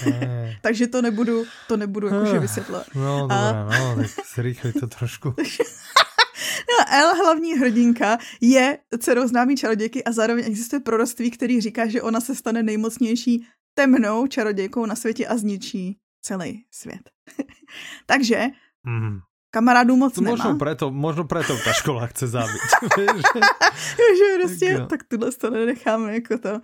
[0.07, 0.55] okay.
[0.63, 2.87] Takže to nebudu, to nebudu jakože vysvětlovat.
[2.95, 5.35] No A- dobré, no, tak zrýchli to trošku.
[6.69, 12.01] No, L, hlavní hrdinka, je dcerou známý čarodějky a zároveň existuje proroctví, který říká, že
[12.01, 17.01] ona se stane nejmocnější temnou čarodějkou na světě a zničí celý svět.
[18.05, 18.47] Takže
[18.87, 19.19] Mm.
[19.57, 20.59] Kamarádů moc To možno nemá.
[20.61, 22.25] preto, možno preto ta škola chce.
[23.97, 26.61] Vieš, že- prostě, Tak tak tuhle to nenecháme jako to.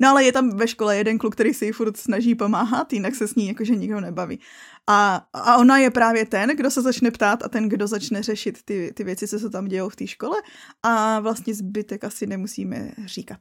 [0.00, 3.14] No ale je tam ve škole jeden kluk, který si ji furt snaží pomáhat, jinak
[3.14, 4.38] se s ní jakože nikdo nebaví.
[4.86, 8.62] A, a ona je právě ten, kdo se začne ptát a ten, kdo začne řešit
[8.62, 10.38] ty, ty věci, co se tam dějou v té škole
[10.82, 13.38] a vlastně zbytek asi nemusíme říkat.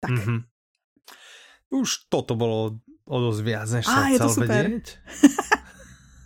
[0.00, 0.10] Tak.
[0.10, 0.42] Mhm.
[1.70, 4.62] Už toto bolo o dosť viac, než som je to chcel super.
[4.66, 4.86] vedieť.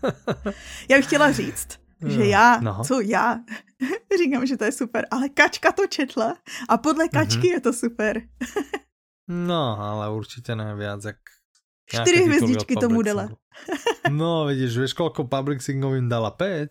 [0.88, 1.68] Já bych chtěla říct,
[2.06, 2.84] že Jo, já, no.
[2.86, 3.38] co já,
[4.18, 6.36] říkám, že to je super, ale Kačka to četla
[6.68, 8.22] a podle Kačky je to super.
[9.28, 11.16] No, ale určite ne viac, jak
[11.86, 13.28] Čtyři hvězdičky tomu dala.
[14.10, 16.68] No, vidíš, vieš, koľko Public Singu im dala 5?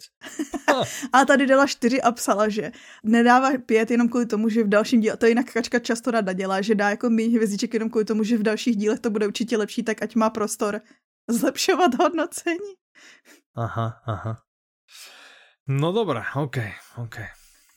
[1.14, 2.72] A tady dala čtyři a psala, že
[3.04, 6.62] nedává pět jenom kvůli tomu, že v dalším díle, to jinak Kačka často rada dělá,
[6.62, 9.58] že dá jako méně hvězdiček jenom kvůli tomu, že v dalších dílech to bude určitě
[9.58, 10.82] lepší, tak ať má prostor
[11.30, 12.74] zlepšovat hodnocení.
[13.56, 14.42] Aha, aha.
[15.68, 16.58] No dobré, OK,
[16.98, 17.16] OK.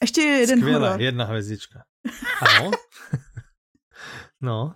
[0.02, 1.00] Ještě je jeden Skvělé, horor.
[1.02, 1.84] jedna hvězdička.
[2.42, 2.70] Ano?
[4.40, 4.74] No.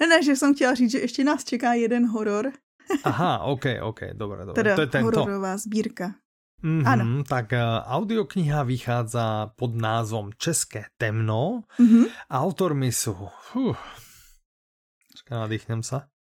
[0.00, 2.52] Ne, ne, že jsem chtěla říct, že ještě nás čeká jeden horor.
[3.04, 4.54] Aha, ok, ok, dobré, dobré.
[4.62, 5.04] Teda to je tento.
[5.04, 6.14] hororová sbírka.
[6.60, 7.24] Mm-hmm, Áno.
[7.24, 11.64] Tak uh, audiokniha vychádza pod názvom České temno.
[11.80, 12.04] Mhm.
[12.28, 13.16] Autormi sú...
[13.48, 13.72] Fú,
[15.16, 16.12] Čaká, nadýchnem sa.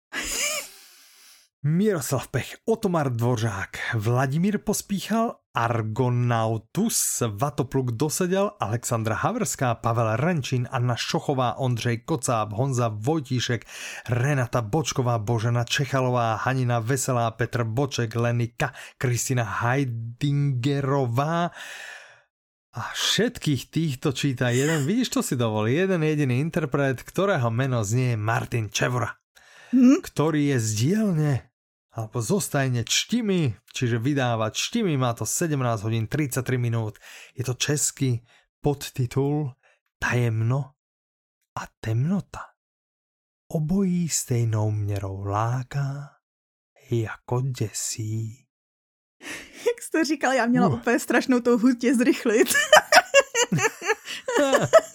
[1.63, 11.57] Miroslav Pech, Otomar Dvořák, Vladimír Pospíchal, Argonautus, Vatopluk Dosedel, Alexandra Haverská, Pavel Renčín, Anna Šochová,
[11.57, 13.65] Ondřej Kocáb, Honza Vojtíšek,
[14.09, 21.51] Renata Bočková, Božena Čechalová, Hanina Veselá, Petr Boček, Lenika, Kristina Heidingerová,
[22.73, 28.15] a všetkých týchto číta jeden, vidíš, to si dovolí, jeden jediný interpret, ktorého meno znie
[28.15, 29.19] Martin Čevora,
[29.73, 30.01] Hm?
[30.01, 31.48] ktorý je z dielne
[31.99, 36.95] alebo zostajne čtimi, čiže vydáva čtimi, má to 17 hodín 33 minút.
[37.35, 38.23] Je to český
[38.63, 39.51] podtitul
[39.99, 40.79] Tajemno
[41.59, 42.55] a temnota.
[43.51, 46.09] Obojí stejnou měrou láká,
[46.91, 48.47] jako děsí.
[49.67, 50.73] Jak jsi to říkal, já měla Uh.
[50.73, 52.47] úplně strašnou touhu tě zrychlit.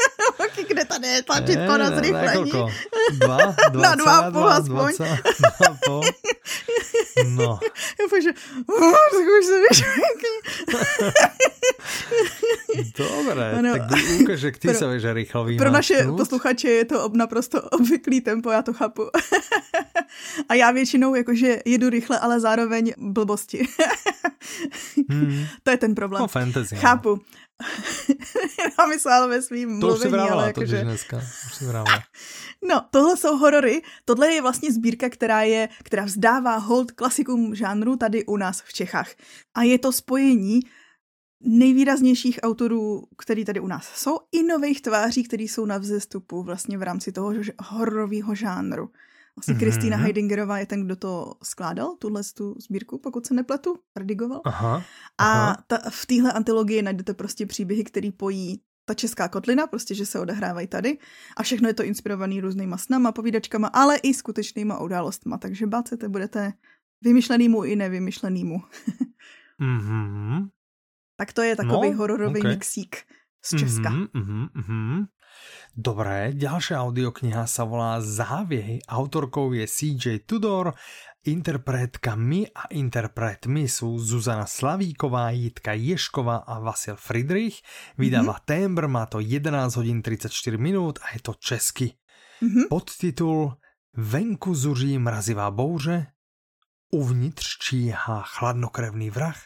[0.68, 2.50] Kde tady je tlačítko na zrychlení?
[2.50, 2.70] koľko?
[3.18, 3.38] Dva?
[3.72, 4.92] Dva, Na dva a půl aspoň.
[4.96, 5.06] Dva,
[5.38, 6.02] dva a pol.
[7.26, 7.50] No,
[8.66, 9.78] oh, tak už se víš.
[12.98, 13.72] dobre, Ano.
[13.72, 13.82] tak
[14.20, 15.62] ukáž, že ty Pro- sa vieš rýchlo vymáčknúť.
[15.62, 19.10] Pro naše posluchače je to naprosto obvyklý tempo, já to chápu.
[20.48, 23.66] A já většinou jakože jedu rychle, ale zároveň blbosti.
[25.10, 25.46] Hmm.
[25.62, 26.20] to je ten problém.
[26.22, 26.74] No, fantasy.
[26.74, 26.80] no.
[26.80, 27.20] Chápu.
[28.78, 30.82] Já myslela ve svým To už si mluvení, ale vravela, jakože...
[30.82, 31.16] dneska.
[31.16, 31.64] Už si.
[32.68, 33.82] No, tohle jsou horory.
[34.04, 38.72] Tohle je vlastně sbírka, která je, která vzdává hold klasikům žánru tady u nás v
[38.72, 39.10] Čechách.
[39.54, 40.60] A je to spojení
[41.40, 46.78] nejvýraznějších autorů, který tady u nás jsou, i nových tváří, který jsou na vzestupu vlastně
[46.78, 48.90] v rámci toho hororového žánru.
[49.36, 49.60] Vlastně Mhm.
[49.60, 54.40] Kristýna Heidingerová je ten, kdo to skládal, tuhle tu sbírku, pokud se nepletu, redigoval.
[54.44, 54.76] Aha.
[55.18, 55.56] A Aha.
[55.66, 60.20] ta, v téhle antologii najdete prostě příběhy, který pojí ta česká kotlina, prostě, že se
[60.20, 60.98] odehrávají tady.
[61.36, 65.38] A všechno je to inspirovaný různýma snama, povídačkama, ale i skutečnýma událostma.
[65.38, 66.52] Takže bácete, budete
[67.04, 68.62] vymyšlenýmu i nevymyšlenýmu.
[69.58, 70.48] Mhm.
[71.16, 72.46] Tak to je takový No, hororový ok.
[72.46, 72.96] mixík
[73.44, 73.90] z Česka.
[73.90, 75.04] Mhm, mhm, mhm.
[75.74, 78.84] Dobré, ďalšia audiokniha sa volá Záviej.
[78.86, 80.70] Autorkou je CJ Tudor,
[81.24, 87.64] interpretkami a interpretmi sú Zuzana Slavíková, Jitka Ješková a Vasil Friedrich.
[87.98, 88.46] Vydáva mm-hmm.
[88.46, 90.30] Tembr, má to 11 hodín 34
[90.60, 91.96] minút a je to česky.
[92.40, 92.68] Mhm.
[92.68, 93.56] Podtitul
[93.96, 96.06] Venku zuří mrazivá bouře,
[96.90, 99.42] uvnitř číhá chladnokrevný vrah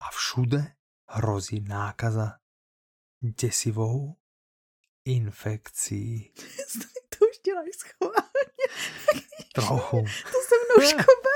[0.00, 0.72] a všude
[1.08, 2.32] hrozí nákaza
[3.40, 4.16] děsivou
[5.08, 6.30] infekcí.
[7.08, 8.28] to už děláš schválně.
[9.54, 9.96] Trochu.
[10.04, 11.32] To se mnou škobe.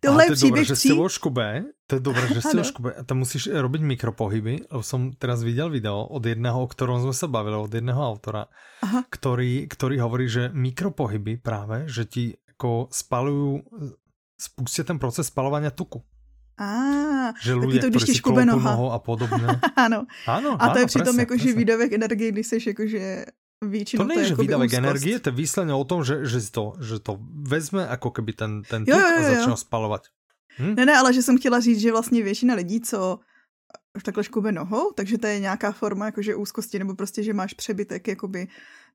[0.00, 0.98] Tohle je to je dobré, příběh že ste tří.
[0.98, 1.46] vo škube.
[1.86, 2.62] To je dobré, že ste Ano.
[2.62, 2.90] vo škube.
[2.94, 7.14] A tam musíš robiť mikropohyby, lebo som teraz videl video od jedného, o ktorom sme
[7.14, 8.46] sa bavili, od jedného autora,
[8.82, 9.04] Aha.
[9.08, 12.24] ktorý, ktorý hovorí, že mikropohyby práve, že ti
[12.56, 13.50] ako spalujú,
[14.36, 16.00] spustia ten proces spalovania tuku.
[16.56, 18.72] A, Že ľudia, to, když ti škube noha.
[18.72, 19.60] nohou a podobne.
[19.76, 20.08] Ano.
[20.24, 23.24] Áno, A to je přitom jakože výdavek energie, když jsi jakože
[23.60, 24.84] většinou To je, že výdavek úzkost.
[24.84, 28.52] energie, to je výsledne o tom, že, že, to, že to vezme ako keby ten,
[28.64, 29.30] ten tuk jo, a jo, jo.
[29.36, 30.02] začne ho spalovať.
[30.56, 30.74] Hm?
[30.80, 33.20] Ne, ne, ale že jsem chtěla říct, že vlastně většina lidí, co
[34.02, 38.08] takhle škube nohou, takže to je nějaká forma jakože úzkosti, nebo prostě, že máš přebytek
[38.08, 38.48] jakoby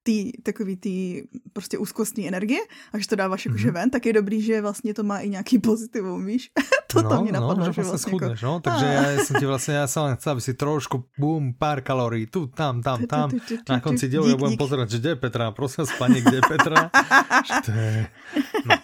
[0.03, 1.21] tý, takový tý
[1.53, 2.59] prostě úzkostní energie
[2.93, 3.73] a že to dáváš jakože Mhm.
[3.73, 6.49] ven, tak je dobrý, že vlastně to má i nějaký pozitivum, víš?
[6.87, 8.45] to, to mě napadlo, no, že že vlastně schudneš, jako...
[8.45, 11.79] no, takže ja som ti vlastne, ja som len chcel, aby si trošku, bum, pár
[11.81, 13.31] kalórií, tu, tam, tam, tam.
[13.69, 16.43] Na konci ja Dík, budem pozerať, že kde je Petra, prosím vás, pani, kde je
[16.43, 16.79] Petra?
[18.67, 18.75] No,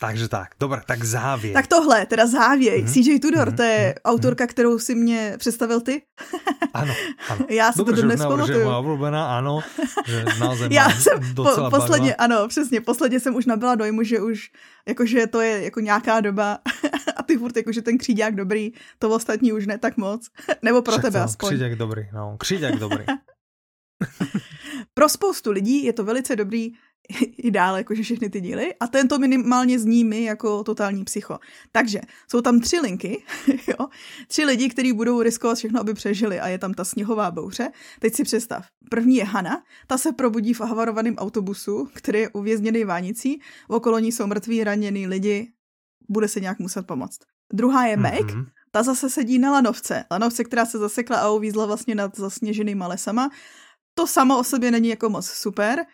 [0.00, 1.52] takže tak, dobre, tak závěr.
[1.54, 2.82] Tak tohle, teda závěj.
[2.82, 2.92] Mhm.
[2.92, 3.56] CJ Tudor, Mhm.
[3.56, 3.94] to je Mhm.
[4.04, 6.02] autorka, kterou si mě představil ty.
[6.76, 6.92] Áno,
[7.32, 7.46] áno.
[7.48, 8.68] Já si Dobre, to dnes pamatuju.
[8.68, 9.64] moja obľúbená, áno,
[10.04, 10.20] že
[10.70, 12.24] Já jsem po, posledně, barva.
[12.36, 14.50] ano, přesně, posledně jsem už nabila dojmu, že už,
[14.88, 16.58] jakože to je jako nějaká doba
[17.16, 20.28] a ty furt jakože ten kříďák dobrý, to ostatní už ne tak moc.
[20.62, 21.48] Nebo pro Však tebe to, aspoň.
[21.48, 23.04] Křiďak dobrý, no, křiďak dobrý.
[24.94, 26.72] Pro spoustu lidí je to velice dobrý
[27.38, 28.74] i dál, jakože všechny ty díly.
[28.80, 31.38] A tento minimálně zní mi jako totální psycho.
[31.72, 33.22] Takže jsou tam tři linky,
[33.68, 33.86] jo?
[34.28, 37.68] tři lidi, kteří budou riskovat všechno, aby přežili a je tam ta sněhová bouře.
[38.00, 38.66] Teď si představ.
[38.90, 43.98] První je Hana, ta se probudí v havarovaném autobusu, který je uvězněný vánicí, v okolo
[43.98, 45.52] ní jsou mrtví, raněný lidi,
[46.08, 47.18] bude se nějak muset pomoct.
[47.52, 48.46] Druhá je Meg, Mhm.
[48.70, 50.04] ta zase sedí na lanovce.
[50.10, 53.30] Lanovce, která se zasekla a uvízla vlastně nad zasněženýma lesama.
[53.98, 55.84] to samo o sobě není jako moc super.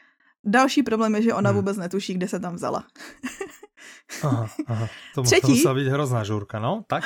[0.44, 1.56] Další problém je, že ona Hmm.
[1.56, 2.84] vůbec netuší, kde se tam vzala.
[4.22, 4.88] Aha, aha.
[5.14, 5.40] To Třetí.
[5.40, 5.52] Třetí.
[5.56, 6.84] musela byť hrozná žurka, no?
[6.86, 7.04] Tak?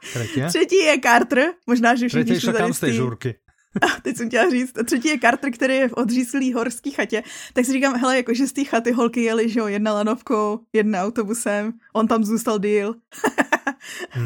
[0.48, 3.34] Třetí je Carter, možná, že všichni Tretie šli kam tady z té- žurky?
[4.02, 7.72] teď jsem chtěla říct, třetí je Carter, který je v odřízlý horský chatě, tak si
[7.72, 12.08] říkám, hele, jakože z té chaty holky jeli, že jo, jedna lanovkou, jedna autobusem, on
[12.08, 12.94] tam zůstal díl.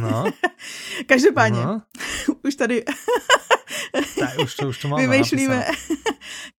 [0.01, 0.25] No,
[1.07, 1.83] Každopádně, no.
[2.45, 2.85] už tady
[4.19, 5.67] Tak, už to, už to máme vymýšlíme.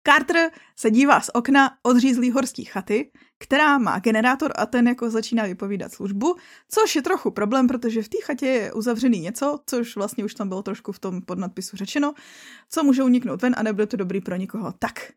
[0.07, 5.43] Carter se dívá z okna odřízlý horský chaty, která má generátor a ten jako začíná
[5.45, 6.35] vypovídat službu,
[6.69, 10.49] což je trochu problém, protože v té chatě je uzavřený něco, což vlastně už tam
[10.49, 12.13] bylo trošku v tom podnadpisu řečeno,
[12.69, 14.71] co může uniknout ven a nebude to dobrý pro nikoho.
[14.79, 15.11] Tak.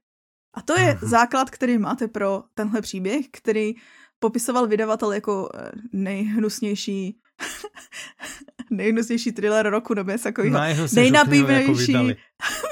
[0.54, 1.08] A to je Mhm.
[1.08, 3.74] základ, který máte pro tenhle příběh, který
[4.18, 7.18] popisoval vydavatel jako eh, nejhnusnější
[8.70, 10.58] nejhnusnější thriller roku nebo něco takového.
[10.94, 11.94] Nejnapínavější.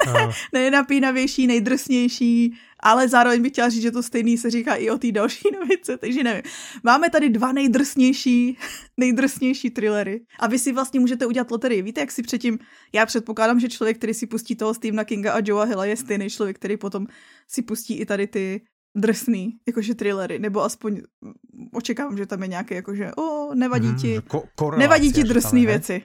[0.07, 0.31] Áno.
[0.53, 5.11] nejnapínavější, nejdrsnější, ale zároveň bych chtěla říct, že to stejný se říká i o té
[5.11, 6.43] další novice, takže nevím.
[6.83, 8.57] Máme tady dva nejdrsnější,
[8.97, 11.81] nejdrsnější thrillery a vy si vlastně můžete udělat loterii.
[11.81, 12.59] Víte, jak si předtím,
[12.93, 16.29] já předpokládám, že člověk, který si pustí toho Stephena Kinga a Joea Hilla je stejný
[16.29, 17.07] člověk, který potom
[17.47, 18.61] si pustí i tady ty
[18.97, 21.33] drsný, jakože thrillery, nebo aspoň mm,
[21.73, 26.03] očekávám, že tam je nějaké jakože, o, nevadí Mhm, ti, ko- nevadí ti drsné věci.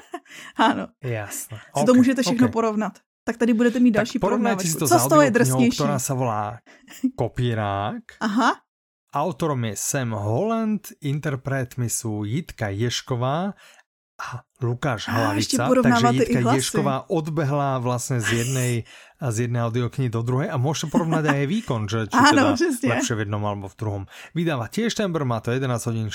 [0.56, 1.58] ano, Jasné.
[1.78, 2.52] si to můžete všechno OK.
[2.52, 2.98] porovnat.
[3.24, 4.78] Tak tady budete mít další porovnávačku.
[4.78, 5.76] to Co z toho je drsnější?
[5.80, 6.60] ktorá sa volá
[7.20, 8.20] Kopírák.
[8.20, 8.60] Aha,
[9.14, 13.54] Autorom je Sam Holland, interpretmi sú Jitka Ješková
[14.14, 14.26] a
[14.58, 15.54] Lukáš Hlavica.
[15.54, 16.50] Takže porovnávate Jitka.
[16.58, 18.72] Ješková odbehla vlastne z jednej,
[19.22, 23.14] z jednej audioknihy do druhej a môžete porovnať aj výkon, že či Áno, teda lepšie
[23.14, 24.02] v jednom alebo v druhom.
[24.34, 26.08] Vydáva tiež Timber, má to 11 hodín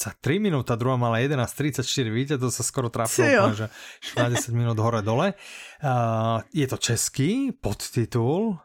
[0.00, 3.68] 43 minút, a druhá mala 11.34, vidíte, to sa skoro trafilo, že
[4.00, 5.36] šla 10 minút hore-dole.
[5.84, 8.58] Uh, je to český podtitul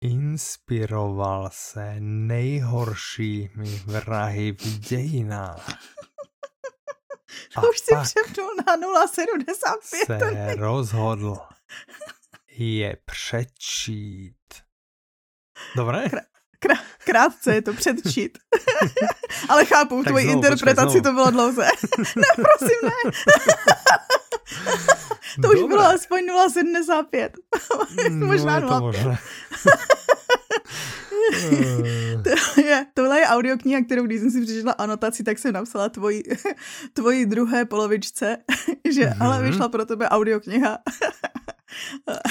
[0.00, 5.78] Inspiroval se nejhoršími vrahy v dějinách.
[7.56, 10.06] A už si přepnul na 0,75.
[10.06, 11.36] se rozhodl
[12.48, 14.36] je přečít.
[15.76, 16.04] Dobré?
[16.66, 18.38] Krá- krátce je to předčít.
[19.48, 21.62] Ale chápu, v Tak tvojí znovu, interpretaci počkej, to bylo dlouze.
[22.16, 22.90] ne, prosím, ne.
[25.42, 25.68] to už Dobré.
[25.68, 27.28] bylo aspoň 0,75.
[28.26, 28.80] Možná no, je to nula.
[28.80, 29.18] možné.
[32.54, 36.22] To je, tohle je audiokniha, kterou když jsem si přečetla anotaci, tak jsem napsala tvoji,
[36.92, 38.36] tvoji druhé polovičce,
[38.90, 39.22] že Mhm.
[39.22, 40.78] ale vyšla pro tebe audiokniha.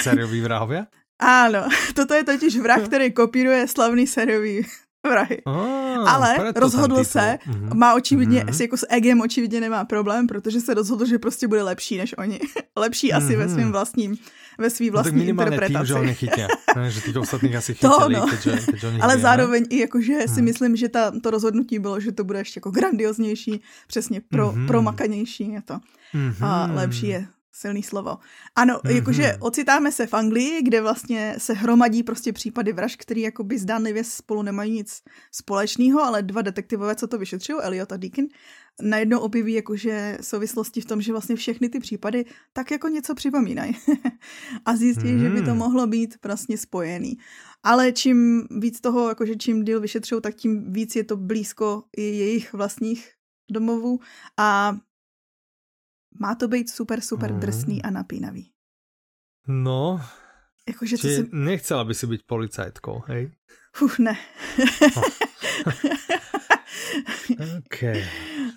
[0.02, 0.86] Sériový vrahovia?
[1.20, 4.66] Ano, toto je totiž vrah, který kopíruje slavný sériový
[5.06, 5.42] vrahy.
[5.46, 7.78] Ah, Ale rozhodl se, Mhm.
[7.78, 8.48] má očividně, Mhm.
[8.48, 8.62] mm-hmm.
[8.62, 12.40] jako s egem očividně nemá problém, protože se rozhodl, že prostě bude lepší než oni.
[12.76, 13.54] lepší asi ve Mhm.
[13.54, 14.16] svým vlastním,
[14.58, 15.88] ve svý No tak vlastní minimálne tým, interpretaci.
[15.88, 16.46] že ho nechytia.
[16.76, 18.26] Ne, že tých ostatných asi To chytili, no.
[18.28, 20.44] keďže, keďže oni Ale zároveň i jakože si Mhm.
[20.44, 24.66] myslím, že ta, to rozhodnutí bylo, že to bude ještě jako grandioznější, přesně pro, Mhm.
[24.66, 25.76] promakanější je to.
[26.12, 26.44] Mhm.
[26.44, 27.26] A lepší je
[27.60, 28.18] silný slovo.
[28.56, 28.96] Ano, Mhm.
[28.96, 34.04] jakože ocitáme se v Anglii, kde vlastně se hromadí prostě případy vražd, který jakoby zdánlivě
[34.04, 38.28] spolu nemají nic společného, ale dva detektivové, co to vyšetřují, Elliot a Deakin,
[38.82, 43.76] najednou objeví jakože souvislosti v tom, že vlastně všechny ty případy tak jako něco připomínají.
[44.64, 45.58] a zjistí, že by to Mhm.
[45.58, 47.18] mohlo být vlastně spojený.
[47.62, 52.02] Ale čím víc toho, jakože čím díl vyšetřují, tak tím víc je to blízko i
[52.02, 53.10] jejich vlastních
[53.52, 54.00] domovů
[54.38, 54.76] a
[56.18, 57.40] má to být super, super Mhm.
[57.40, 58.50] drsný a napínavý.
[59.48, 60.00] No,
[60.68, 61.28] Jakože čiže si...
[61.32, 63.32] nechcela by si byť policajtkou, hej?
[63.82, 64.14] Uf, ne.
[67.58, 67.78] OK.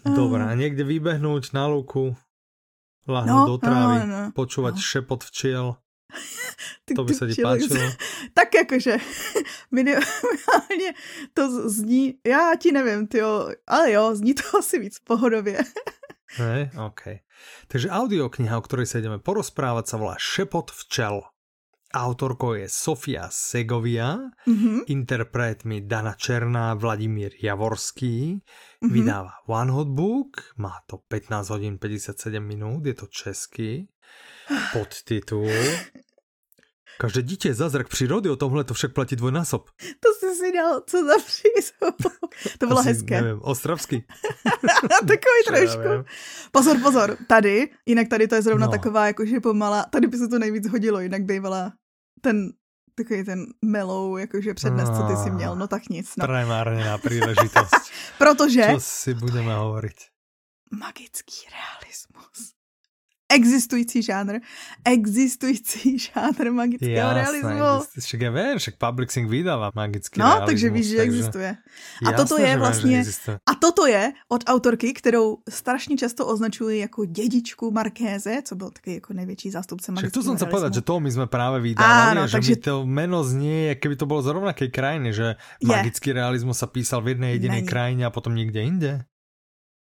[0.04, 2.14] Dobre, a niekde vybehnúť na luku,
[3.08, 4.22] lahnúť No, do trávy, no, no.
[4.36, 4.84] počúvať No.
[4.84, 5.66] šepot včiel,
[6.86, 7.80] Ty- to by sa ti páčilo?
[8.38, 8.98] Tak jakože
[9.72, 10.90] minimálně
[11.34, 15.60] to zní, já ti nevím, tyjo, ale jo, zní to asi víc pohodově.
[16.38, 17.22] Hej, OK.
[17.70, 21.22] Takže audiokniha, o ktorej sa ideme porozprávať, sa volá Šepot včel.
[21.94, 24.18] Autorkou je Sofia Segovia,
[24.50, 28.42] Mhm, interpretmi Dana Černá, Vladimír Javorský,
[28.82, 28.90] mhm.
[28.90, 33.86] vydáva One Hot Book, má to 15 hodín 57 minút, je to český,
[34.74, 35.54] podtitul.
[37.00, 39.70] Každé dítě je zázrak přírody, o tomhle to však platí dvojnásob.
[40.00, 41.96] To jsi si dal, co za přízvuk.
[42.58, 43.22] To bylo Asi, hezké.
[43.22, 44.04] Nevím, ostravský.
[44.90, 46.06] Takový trošku.
[46.52, 48.72] Pozor, pozor, tady, jinak tady to je zrovna No.
[48.72, 51.74] taková, jakože pomalá, tady by se to nejvíc hodilo, jinak bývala
[52.22, 52.50] ten,
[52.96, 56.26] takový ten mellow, jakože přednes, co ty si měl, no tak nic, no.
[56.28, 57.92] Premárnená príležitosť.
[58.18, 59.98] Protože Čo si budeme hovoriť?
[60.72, 62.54] magický realismus.
[63.34, 64.40] Existující žánr,
[64.86, 67.58] existující žánr magického Jasné, realismu.
[68.00, 71.50] Však ja viem, však Public Sync vydáva magický No, realismus, takže víš, že existuje.
[71.50, 72.98] A Jasné, toto je vlastně,
[73.50, 78.94] a toto je od autorky, kterou strašně často označují jako dědičku Markéze, co byl taky
[78.94, 80.94] jako největší zástupce magického to som chcel povedať, že realismu.
[80.94, 84.22] to my sme práve vydávali Áno, že takže- mi to meno znie, keby to bolo
[84.22, 85.28] z rovnakej krajiny, že
[85.58, 85.68] Je.
[85.68, 87.70] magický realizmus sa písal v jednej jedinej Není.
[87.72, 88.92] krajine a potom nikde inde.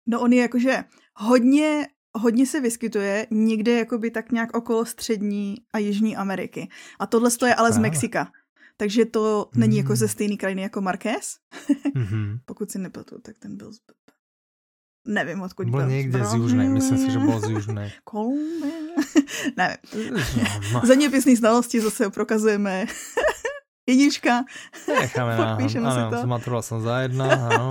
[0.08, 0.84] No on je jakože
[1.16, 6.70] hodně, hodně se vyskytuje někde jakoby tak nějak okolo střední a jižní Ameriky.
[7.00, 7.78] A tohle to je ale z.
[7.78, 8.32] Mexika.
[8.78, 9.96] Takže to není jako Mm.
[9.96, 11.36] ze stejné krajiny jako Marquez.
[11.96, 12.40] Mhm.
[12.46, 13.78] Pokud si nepletu, tak ten byl z...
[15.08, 15.90] Nevím, odkud Bol byl.
[15.90, 17.92] niekde z južnej, myslím si, že bol z južnej.
[18.04, 18.72] Kolumbie.
[19.58, 20.16] Nevím.
[20.84, 22.86] Zeměpisný znalosti zase prokazujeme.
[23.84, 24.48] Jednička.
[24.88, 25.60] necháme na...
[25.60, 26.18] Podpíšeme si Áno, to.
[26.24, 27.68] zmaturoval som za jedna, áno.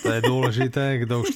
[0.00, 1.28] To je dôležité, kdo už...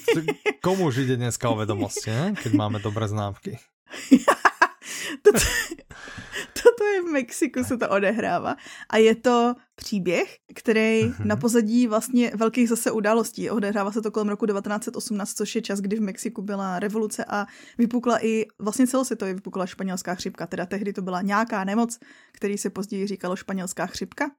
[0.64, 2.32] Komu už ide dneska o vedomosti, ne?
[2.32, 3.60] keď máme dobré známky.
[5.24, 5.40] Toto,
[6.62, 8.56] toto je v Mexiku, se to odehrává.
[8.90, 11.28] A je to příběh, který Mhm.
[11.28, 13.50] na pozadí vlastně velkých zase událostí.
[13.50, 17.46] Odehrává se to kolem roku 1918, což je čas, kdy v Mexiku byla revoluce a
[17.78, 20.46] vypukla i vlastně celosvětově vypukla španělská chřipka.
[20.46, 21.98] Teda tehdy to byla nějaká nemoc,
[22.32, 24.30] který se později říkalo španělská chřipka.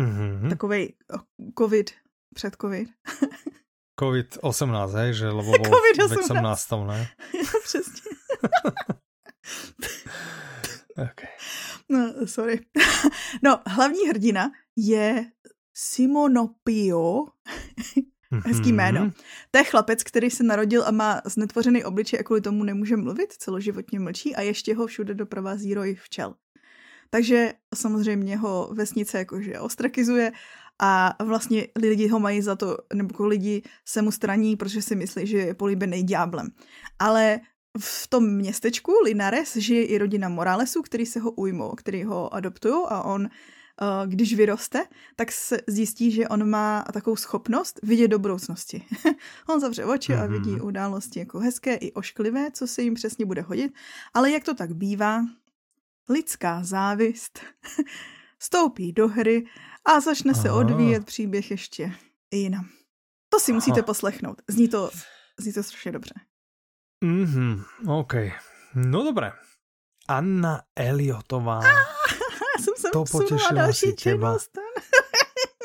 [0.00, 0.48] Mhm.
[0.50, 0.94] Takovej
[1.58, 1.90] covid,
[2.34, 2.88] před covid.
[4.00, 6.08] COVID-18, hej, že lebo bol COVID-18.
[6.14, 6.70] v 18.
[6.86, 7.08] ne?
[7.64, 8.10] Přesně.
[10.98, 11.28] Okay.
[11.88, 12.60] No, sorry.
[13.42, 15.26] No, hlavní hrdina je
[15.74, 17.26] Simonopio,
[18.44, 18.76] hezký Mhm.
[18.76, 19.10] jméno.
[19.50, 23.32] To je chlapec, který se narodil a má znetvořený obličej a kvůli tomu nemůže mluvit,
[23.32, 26.34] celoživotně mlčí a ještě ho všude doprovází roj včel.
[27.10, 30.32] Takže samozřejmě ho vesnice jakože ostrakizuje
[30.82, 34.96] a vlastně lidi ho mají za to, nebo jako lidi se mu straní, protože si
[34.96, 36.48] myslí, že je políbený ďáblem.
[36.98, 37.40] Ale
[37.78, 42.74] v tom městečku Linares žije i rodina Moralesů, který se ho ujmou, který ho adoptují
[42.88, 44.84] a on, eh, když vyroste,
[45.16, 48.82] tak se zjistí, že on má takovou schopnost vidět do budoucnosti.
[49.48, 50.32] on zavře oči a Mhm.
[50.32, 53.72] vidí události jako hezké i ošklivé, co se jim přesně bude hodit,
[54.14, 55.24] ale jak to tak bývá,
[56.08, 57.40] lidská závist
[58.38, 59.46] stoupí do hry
[59.84, 60.58] a začne se Aha.
[60.58, 61.92] odvíjet příběh ještě
[62.32, 62.68] jinam.
[63.28, 63.86] To si musíte Aha.
[63.86, 64.42] poslechnout.
[64.48, 64.90] Zní to,
[65.38, 66.14] zní to strašně dobře.
[67.04, 68.14] Mhm, OK.
[68.74, 69.32] No dobré.
[70.08, 71.60] Anna Eliotová.
[71.64, 74.50] Já jsem se To potešila další si činnost.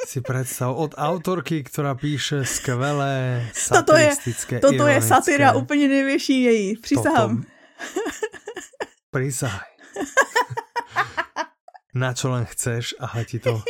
[0.07, 4.11] si predstav, od autorky, ktorá píše skvelé Toto je-
[4.59, 6.75] Toto je satyra úplně největší její.
[6.77, 7.43] Přísahám.
[9.11, 9.71] Prísahaj.
[11.95, 13.63] Na čo len chceš, aha ti to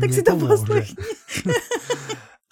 [0.00, 0.94] Tak si to poslechni.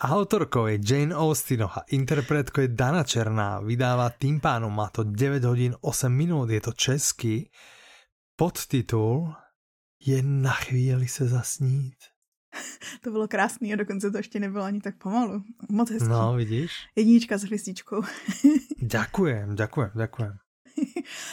[0.00, 5.72] Autorkou je Jane Austenová, interpretkou je Dana Černá, vydává tým pánom, má to 9 hodín
[5.80, 7.50] 8 minút, je to český.
[8.36, 9.32] Podtitul
[10.06, 11.96] je Na chvíli se zasnít.
[13.02, 15.42] To bylo krásný a dokonce to ještě nebylo ani tak pomalu.
[15.70, 16.08] Moc hezký.
[16.08, 16.72] No, vidíš?
[16.96, 18.02] Jednička s hvězdičkou.
[18.82, 20.32] Ďakujem, ďakujem, ďakujem.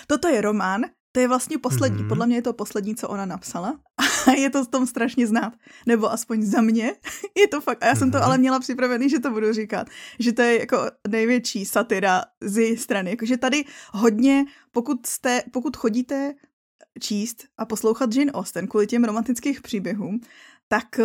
[0.08, 2.06] Toto je román, to je vlastně poslední, Mhm.
[2.06, 2.10] mm-hmm.
[2.10, 3.80] podle mě je to poslední, co ona napsala.
[4.28, 5.54] A je to v tom strašně znát.
[5.86, 6.96] Nebo aspoň za mě.
[7.38, 7.84] Je to fakt.
[7.84, 8.26] A já jsem to Mhm.
[8.26, 9.88] ale měla připravený, že to budu říkat.
[10.20, 13.10] Že to je jako největší satyra z její strany.
[13.10, 13.64] Jakože tady
[13.94, 16.34] hodně, pokud, jste, pokud chodíte
[17.00, 20.20] číst a poslouchat Jane Austen kvůli těm romantických příběhům,
[20.68, 21.04] tak eh,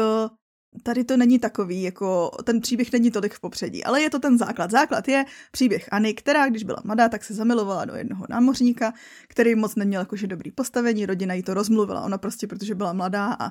[0.82, 4.38] tady to není takový, jako ten příběh není tolik v popředí, ale je to ten
[4.38, 4.70] základ.
[4.70, 8.94] Základ je příběh Anny, která, když byla mladá, tak se zamilovala do jednoho námořníka,
[9.28, 12.00] který moc neměl jakože dobrý postavení, rodina jí to rozmluvila.
[12.04, 13.50] Ona prostě, protože byla mladá a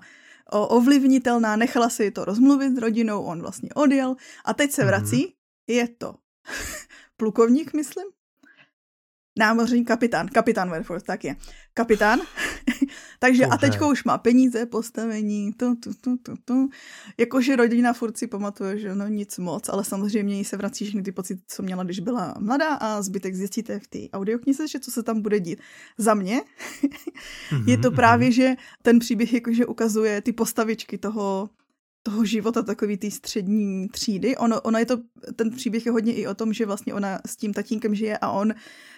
[0.51, 4.15] ovlivnitelná, nechala si to rozmluvit s rodinou, on vlastně odjel
[4.45, 4.87] a teď se Mhm.
[4.87, 5.33] vrací,
[5.67, 6.15] je to
[7.17, 8.05] plukovník, myslím,
[9.37, 11.35] námořník, kapitán, kapitán Werford, tak je.
[11.73, 12.19] Kapitán.
[13.19, 13.57] Takže a Bože.
[13.59, 16.69] teďko už má peníze, postavení, tu, tu, tu, tu, tu.
[17.17, 21.01] Jakože rodina furt si pamatuje, že no nic moc, ale samozřejmě jí se vrací všechny
[21.03, 24.91] ty pocity, co měla, když byla mladá a zbytek zjistíte v té audioknize, že co
[24.91, 25.59] se tam bude dít.
[25.97, 26.41] Za mě
[27.65, 31.49] je to Mhm, právě, že ten příběh jakože ukazuje ty postavičky toho,
[32.07, 34.37] toho života takový té střední třídy.
[34.37, 34.97] Ono, ono je to,
[35.35, 38.31] ten příběh je hodně i o tom, že vlastně ona s tím tatínkem žije a
[38.31, 38.53] on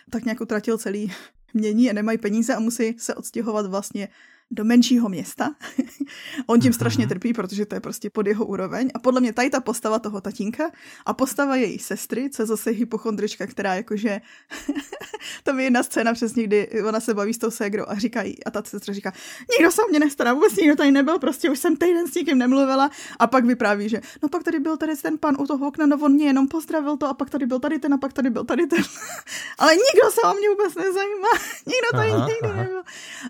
[0.09, 1.11] tak nějak utratil celý
[1.53, 4.07] mění a nemají peníze a musí se odstěhovat vlastně
[4.51, 5.55] do menšího města.
[6.47, 7.09] On tím strašně mhm.
[7.09, 8.89] trpí, protože to je prostě pod jeho úroveň.
[8.93, 10.71] A podle mě tady ta postava toho tatínka
[11.05, 14.21] a postava její sestry, co je zase hypochondrička, která jakože
[15.43, 18.43] to je jedna scéna přesně, kdy ona se baví s tou ségrou a říká jí,
[18.43, 19.13] a ta sestra říká,
[19.59, 22.37] nikdo se o mě nestará, vůbec nikdo tady nebyl, prostě už jsem týden s nikým
[22.37, 25.85] nemluvila a pak vypráví, že no pak tady byl tady ten pan u toho okna,
[25.85, 28.29] no on mě jenom pozdravil to a pak tady byl tady ten a pak tady
[28.29, 28.83] byl tady ten.
[29.57, 31.29] Ale nikdo se o mě vůbec nezajímá,
[31.67, 32.63] nikdo tady aha, nikdy aha.
[32.63, 32.83] nebyl.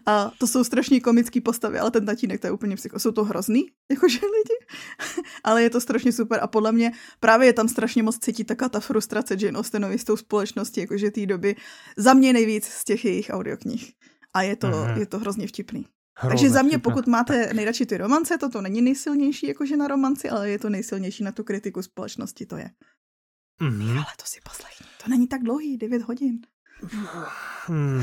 [0.05, 2.99] A to jsou strašně komické postavy, ale ten tatínek to je úplně psycho.
[2.99, 4.57] Jsou to hrozný, jakože lidi,
[5.43, 8.69] ale je to strašně super a podle mě právě je tam strašně moc cítit taká
[8.69, 11.55] ta frustrace Jane Austenovi s tou společností, jakože té doby
[11.97, 13.93] za mě nejvíc z těch jejich audioknih.
[14.33, 14.97] A je to, mm-hmm.
[14.99, 15.85] je to hrozně vtipný.
[16.13, 16.93] Hrozně Takže za mě, vtipná.
[16.93, 20.69] pokud máte nejradši ty romance, to to není nejsilnější jakože na romanci, ale je to
[20.69, 22.69] nejsilnější na tu kritiku společnosti, to je.
[23.61, 23.97] Mm-hmm.
[23.97, 24.85] Ale to si poslechni.
[25.03, 26.39] To není tak dlouhý, 9 hodin.
[27.67, 27.99] Hmm,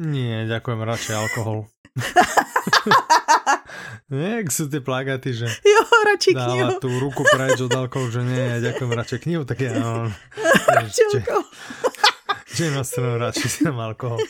[0.00, 1.68] nie, ďakujem radšej alkohol.
[4.14, 6.70] nie, jak sú tie plagaty, že jo, radšej knihu.
[6.82, 9.78] tú ruku preč od alkoholu, že nie, ja ďakujem radšej knihu, tak ja...
[9.78, 10.10] No,
[10.78, 11.22] radšej.
[12.54, 14.22] Že na stranu radšej sem alkohol.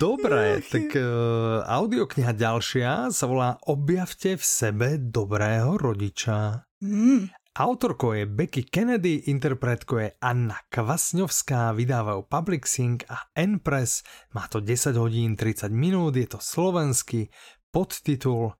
[0.00, 6.66] Dobre, tak uh, audiokniha ďalšia sa volá Objavte v sebe dobrého rodiča.
[6.82, 7.30] Mm.
[7.56, 14.04] Autorkou je Becky Kennedy, interpretkou je Anna Kvasňovská, vydávajú Public Sync a N-Press.
[14.36, 17.32] Má to 10 hodín 30 minút, je to slovenský
[17.72, 18.52] podtitul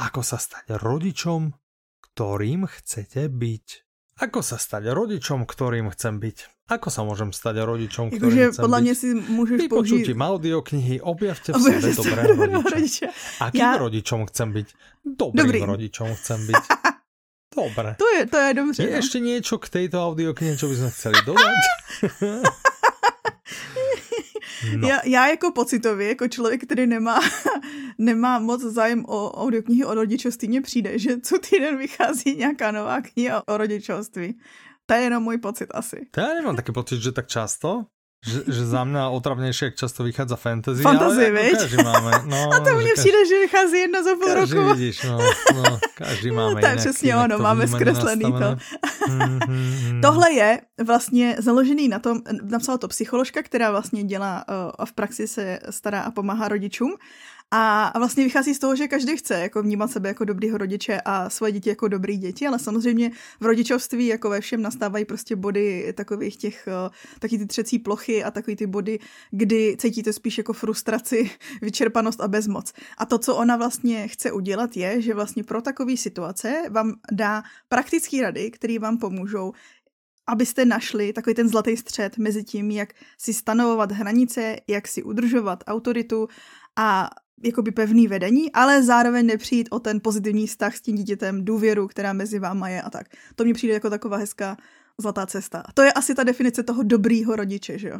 [0.00, 1.52] Ako sa stať rodičom,
[2.00, 3.66] ktorým chcete byť.
[4.24, 6.72] Ako sa stať rodičom, ktorým chcem byť?
[6.72, 8.96] Ako sa môžem stať rodičom, ktorým Takže chcem podľa byť?
[8.96, 10.04] si môžeš použiť...
[10.16, 12.64] audioknihy, objavte v sebe dobrého rodiča.
[12.64, 13.08] rodiča.
[13.44, 13.76] Akým ja...
[13.76, 14.68] rodičom chcem byť?
[15.04, 15.60] Dobrým Dobrý.
[15.68, 16.64] rodičom chcem byť.
[17.56, 17.96] Dobre.
[17.98, 18.82] To je, to je dobře.
[18.82, 18.98] Je no.
[18.98, 21.62] ešte niečo k tejto audioknihe, čo by sme chceli dodať?
[24.76, 24.88] No.
[24.88, 27.20] Já, já jako pocitově, jako člověk, který nemá,
[27.98, 33.00] nemá moc zájem o audioknihy o rodičovství, mně přijde, že co týden vychází nějaká nová
[33.00, 34.38] kniha o rodičovství.
[34.86, 36.06] To je jenom můj pocit asi.
[36.10, 37.84] To já nemám taky pocit, že tak často.
[38.18, 40.82] Že, že za mňa otravnejšie, jak často vychádza fantasy.
[40.82, 41.58] Fantasy, ale viď?
[41.58, 42.12] Každý máme.
[42.26, 44.74] No, a to mně každý, přijde, že vychází jedna za půl každý roku.
[44.74, 45.18] vidíš, no,
[45.54, 48.48] no, každý máme To je přesně ono, máme zkreslený to.
[49.08, 50.00] Mm-hmm.
[50.02, 54.44] Tohle je vlastně založený na tom, napsala to psycholožka, která vlastně dělá
[54.78, 56.94] a v praxi se stará a pomáhá rodičům
[57.50, 61.30] a vlastně vychází z toho, že každý chce jako vnímat sebe jako dobrýho rodiče a
[61.30, 65.92] svoje děti jako dobrý děti, ale samozřejmě v rodičovství jako ve všem nastávají prostě body
[65.96, 68.98] takových těch, eh, taky ty třecí plochy a takový ty body,
[69.30, 71.30] kdy cítíte spíš jako frustraci,
[71.62, 72.72] vyčerpanost a bezmoc.
[72.98, 77.42] A to, co ona vlastně chce udělat, je, že vlastně pro takové situace vám dá
[77.68, 79.52] praktické rady, které vám pomůžou
[80.30, 85.64] abyste našli takový ten zlatý střed mezi tím, jak si stanovovat hranice, jak si udržovat
[85.66, 86.28] autoritu
[86.76, 87.10] a
[87.44, 92.12] jakoby pevný vedení, ale zároveň nepřijít o ten pozitivní vztah s tím dítětem, důvěru, která
[92.12, 93.06] mezi váma je a tak.
[93.34, 94.56] To mi přijde jako taková hezká
[95.00, 95.62] zlatá cesta.
[95.74, 97.98] To je asi ta definice toho dobrýho rodiče, že jo?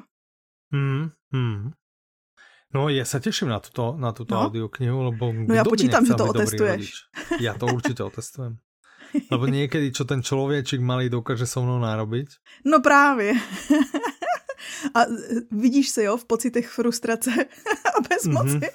[0.72, 1.70] Hmm, hmm.
[2.68, 4.44] No, ja sa teším na tuto, na tuto no?
[4.44, 7.08] audioknihu, lebo No ja počítam, že to otestuješ.
[7.40, 8.60] Ja to určite otestujem.
[9.32, 12.28] Lebo niekedy, čo ten človečik malý dokáže so mnou narobiť.
[12.68, 13.40] No právě.
[14.94, 15.00] A
[15.50, 17.30] vidíš se, jo, v pocitech frustrace
[17.96, 18.70] a bezmoci.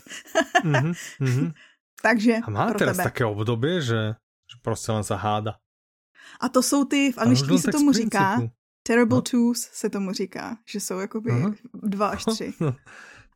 [0.63, 0.93] Mm-hmm.
[1.21, 1.53] mm-hmm.
[2.03, 3.03] Takže A má teraz tebe.
[3.03, 5.55] také obdobie, že, že prostě len sa háda.
[6.39, 8.41] A to jsou ty, v angličtině se tomu říká,
[8.83, 9.21] terrible no.
[9.21, 11.55] twos se tomu říká, že jsou jakoby uh-huh.
[11.73, 12.53] dva až tři.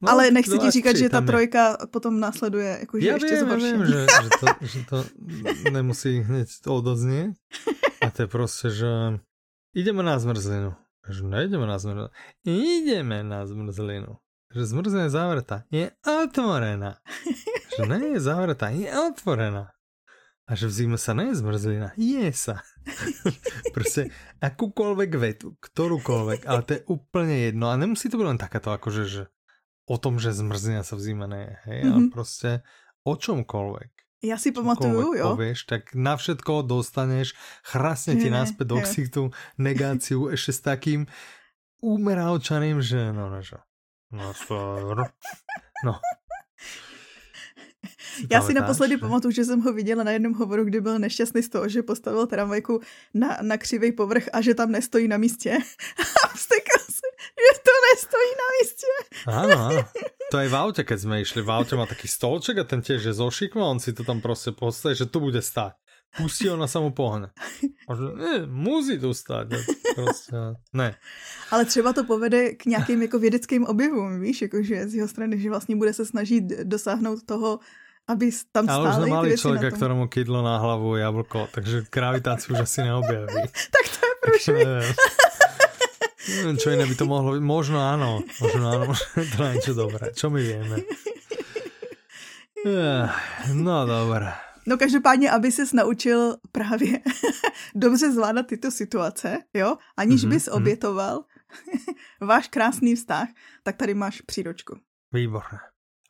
[0.01, 1.87] No, Ale nechci ti říkat, že ta trojka je.
[1.87, 5.05] potom následuje jako, že já ještě vím, vím, že, že, to, že to
[5.71, 7.33] nemusí hned odoznieť.
[8.01, 8.87] A to je prostě, že
[9.75, 10.73] ideme na zmrzlinu.
[11.07, 12.11] Že nejdeme na zmrzlinu.
[12.43, 14.19] Ideme na zmrzlinu.
[14.51, 15.57] Že zmrzlina je zavretá.
[15.71, 16.99] Je otvorená.
[17.75, 19.75] Že nie je zavretá, je otvorená.
[20.47, 22.63] A že v zime sa nie je zmrzlina, je sa.
[23.75, 27.67] Proste akúkoľvek vetu, ktorúkoľvek, ale to je úplne jedno.
[27.67, 29.23] A nemusí to byť len takáto, akože, že
[29.91, 31.55] o tom, že zmrzlina sa v zime nie je.
[31.67, 31.79] Hej?
[31.83, 31.91] Mm-hmm.
[31.91, 32.09] A mhm.
[32.15, 32.49] proste
[33.03, 33.91] o čomkoľvek.
[34.23, 35.29] Já si pamatuju, jo.
[35.37, 39.21] Povieš, tak na všetko dostaneš, chrasne ti naspäť do ksichtu
[39.61, 41.05] negáciu ešte s takým
[41.85, 43.61] umerávčaným, že no, no, že
[44.09, 44.33] no,
[45.85, 45.93] no.
[48.31, 51.49] Já si naposledy pamatuju, že jsem ho viděla na jednom hovoru, kdy byl nešťastný z
[51.49, 52.81] toho, že postavil tramvajku
[53.13, 55.57] na, na křivý povrch a že tam nestojí na místě.
[56.23, 57.07] A vstekal se,
[57.37, 58.87] že to nestojí na místě.
[59.27, 59.81] Áno, áno.
[60.31, 61.39] To aj v aute, keď sme išli.
[61.39, 64.21] V aute má taký stolček a ten tiež je zo šikma, on si to tam
[64.21, 65.73] prostě postaví, že tu bude stát.
[66.17, 67.29] Pustí ho na samou pohne.
[67.87, 69.47] A že, ne, musí tu stát.
[69.95, 70.35] Prostě,
[70.73, 70.95] ne.
[71.51, 75.49] Ale třeba to povede k nějakým jako vědeckým objevům, víš, jakože z jeho strany, že
[75.49, 77.59] vlastně bude se snažit dosáhnout toho,
[78.07, 82.55] aby tam stály Ale už mali člověka, na ktorému kydlo na hlavu jablko, takže gravitáciu
[82.55, 83.35] už asi neobjaví.
[83.75, 84.67] tak to je průšvih.
[86.27, 87.43] Neviem, čo iné by to mohlo byť.
[87.43, 88.19] Možno áno.
[88.43, 88.91] Možno áno.
[89.15, 90.11] to je niečo dobré.
[90.11, 90.83] Čo my vieme?
[92.67, 93.05] Eh,
[93.53, 94.33] no dobré.
[94.67, 96.99] No každopádně, aby ses naučil právě
[97.75, 101.23] dobře zvládat tyto situace, jo, aniž mm-hmm, bys obětoval
[102.21, 103.27] váš krásný vztah,
[103.63, 104.75] tak tady máš příročku.
[105.13, 105.59] Výborné.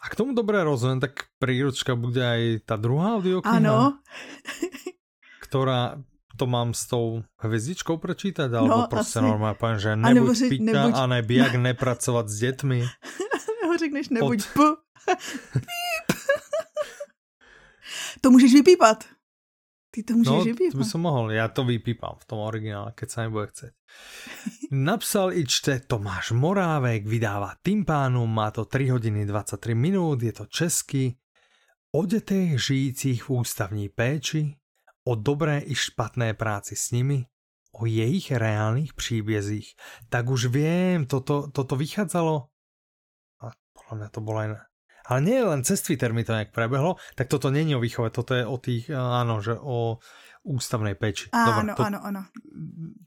[0.02, 3.58] A k tomu dobré rozumím, tak príručka bude aj ta druhá audiokniha?
[3.58, 3.98] Ano.
[5.48, 5.98] ktorá
[6.38, 10.64] to mám s tou hvězdičkou prečítať, alebo no, prostě normálně poviem, že nebuď řek, pita
[10.64, 10.94] nebuď...
[10.96, 12.86] a neby jak nepracovat s dětmi.
[13.64, 14.54] Nebo řekneš nebuď Od...
[14.54, 14.60] p.
[18.22, 19.04] to můžeš vypípat.
[19.92, 20.72] Ty to můžeš no, vypípat.
[20.72, 23.74] to by som mohl, já to vypípám v tom originále, keď sa nebude chceť.
[24.72, 30.46] Napsal i čte Tomáš Morávek, vydává Timpánum, má to 3 hodiny 23 minút, je to
[30.46, 31.18] česky.
[31.96, 34.54] O dětech žijících v ústavní péči,
[35.08, 37.24] o dobré i špatné práci s nimi,
[37.72, 39.72] o jejich reálných příbězích,
[40.12, 42.36] tak už vím, toto, toto vychádzalo
[43.40, 44.58] a podle mě to bylo jen
[45.08, 48.36] ale nie len cez Twitter mi to nejak prebehlo, tak toto není o výchove, toto
[48.36, 50.04] je o tých, áno, že o
[50.44, 51.32] ústavnej peči.
[51.32, 52.22] Áno, to, áno, áno.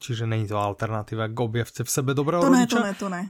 [0.01, 2.77] Čiže není to alternatíva k objevce v sebe dobrého to rodiča.
[2.81, 3.23] To ne, to ne, to ne.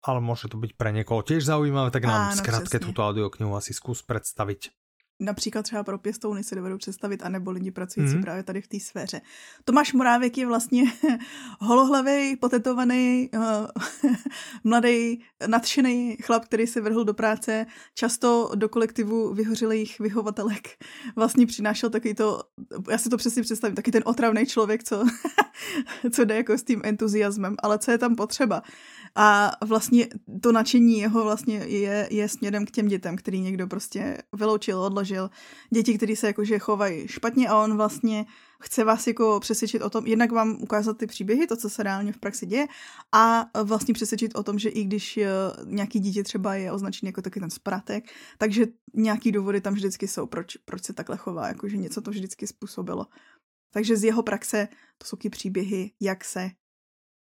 [0.00, 3.76] Ale môže to byť pre niekoho tiež zaujímavé, tak nám áno, skrátke túto audioknihu asi
[3.76, 4.72] skús predstaviť
[5.20, 8.22] například třeba pro pěstouny si dovedu představit, anebo lidi pracující mm-hmm.
[8.22, 9.20] právě tady v té sféře.
[9.64, 10.84] Tomáš Morávek je vlastně
[11.60, 13.42] holohlavý, potetovaný, uh,
[14.64, 20.68] mladý, nadšený chlap, který se vrhl do práce, často do kolektivu vyhořelých vyhovatelek
[21.16, 22.42] vlastně přinášel takový to,
[22.90, 25.04] já si to přesně představím, taky ten otravný člověk, co,
[26.10, 28.62] co jde jako s tím entuziasmem, ale co je tam potřeba.
[29.14, 30.08] A vlastně
[30.40, 35.30] to nadšení jeho vlastně je, je směrem k těm dětem, který někdo prostě vyloučil, odložil.
[35.70, 38.26] Děti, které se jakože chovají špatně a on vlastně
[38.62, 42.12] chce vás jako přesvědčit o tom, jednak vám ukázat ty příběhy, to, co se reálně
[42.12, 42.66] v praxi děje
[43.12, 45.28] a vlastně přesvědčit o tom, že i když eh,
[45.64, 48.04] nějaký dítě třeba je označený jako taky ten spratek,
[48.38, 52.46] takže nějaký důvody tam vždycky jsou, proč, proč se takhle chová, jakože něco to vždycky
[52.46, 53.06] způsobilo.
[53.72, 56.50] Takže z jeho praxe to jsou ty příběhy, jak se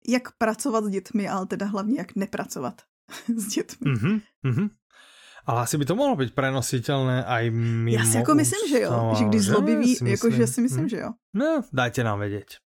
[0.09, 2.83] jak pracovat s dětmi, ale teda hlavně jak nepracovat
[3.37, 3.93] s dětmi.
[3.93, 4.69] Mm-hmm, mm-hmm.
[5.49, 9.15] Ale asi by to mohlo být prenositelné aj mimo Já si jako myslím, že jo.
[9.19, 10.89] Že když zlobivý, jakože si myslím, hm.
[10.89, 11.11] že jo.
[11.35, 12.61] No, dajte nám vědět.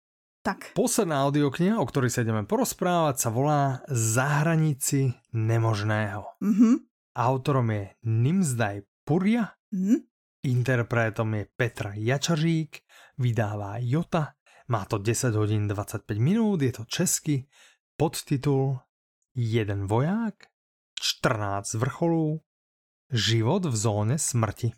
[0.44, 0.72] Tak.
[0.74, 6.40] Posledná audiokniha, o ktorej sa ideme porozprávať, sa volá Zahranici nemožného.
[6.40, 6.74] Mm-hmm.
[7.20, 10.00] Autorom je Nimzdaj Purja, mm-hmm.
[10.48, 12.88] interpretom je Petra Jačařík,
[13.20, 14.39] vydává Jota
[14.70, 17.48] má to 10 hodin 25 minut, je to česky,
[17.98, 18.80] podtitul
[19.36, 20.36] Jeden voják,
[21.02, 22.42] 14 vrcholů,
[23.14, 24.72] život v zóně smrti.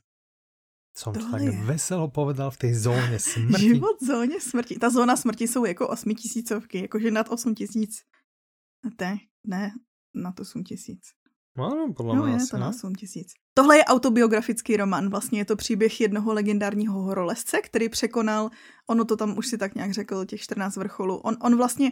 [0.91, 1.51] Som to tak je.
[1.51, 3.63] veselo povedal v té zóně smrti.
[3.63, 4.75] Život v zóně smrti.
[4.75, 8.03] Ta zóna smrti jsou jako osmitisícovky, jakože nad 8 tisíc.
[8.99, 9.17] Ne,
[9.47, 9.71] ne,
[10.13, 11.01] nad 8 tisíc.
[11.57, 13.33] No, podle no, mě je asi, to na 8 tisíc.
[13.53, 18.49] Tohle je autobiografický román, vlastně je to příběh jednoho legendárního horolezce, který překonal,
[18.87, 21.17] ono to tam už si tak nějak řekl, těch 14 vrcholů.
[21.17, 21.91] On, on vlastně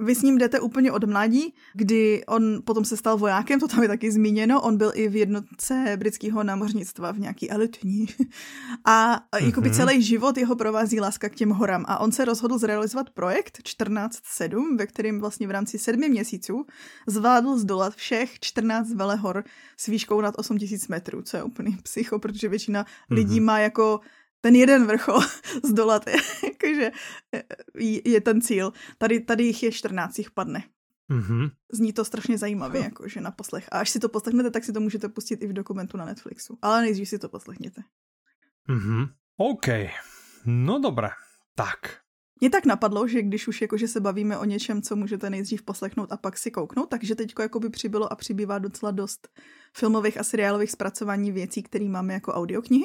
[0.00, 3.82] vy s ním jdete úplně od mládí, kdy on potom se stal vojákem, to tam
[3.82, 8.06] je taky zmíněno, on byl i v jednotce britského námořnictva v nějaký elitní.
[8.84, 9.76] A jakoby mhm.
[9.76, 14.76] celý život jeho provází láska k těm horám a on se rozhodl zrealizovat projekt 14.7,
[14.76, 16.66] ve kterým vlastně v rámci sedmi měsíců
[17.06, 19.44] zvládl zdolat všech 14 velehor
[19.76, 23.46] s výškou nad 8000 metrů, co je úplný psycho, protože většina lidí mhm.
[23.46, 24.00] má jako
[24.40, 25.20] ten jeden vrchol
[25.64, 26.04] zdolat,
[26.44, 26.90] jakože
[28.04, 28.72] je ten cíl.
[28.98, 30.64] Tady, tady jich je 14, jich padne.
[31.10, 31.50] Mm-hmm.
[31.72, 33.68] Zní to strašně zajímavě, jakože na poslech.
[33.72, 36.58] A až si to poslechnete, tak si to můžete pustit i v dokumentu na Netflixu.
[36.62, 37.82] Ale nejdřív si to poslechněte.
[38.68, 39.08] Mm-hmm.
[39.36, 39.66] OK.
[40.46, 41.08] No dobré.
[41.54, 41.78] Tak.
[42.40, 46.12] Mě tak napadlo, že když už jakože se bavíme o něčem, co můžete nejdřív poslechnout
[46.12, 49.28] a pak si kouknout, takže teďko jakoby přibylo a přibývá docela dost
[49.76, 52.84] filmových a seriálových zpracování věcí, které máme jako audioknihy.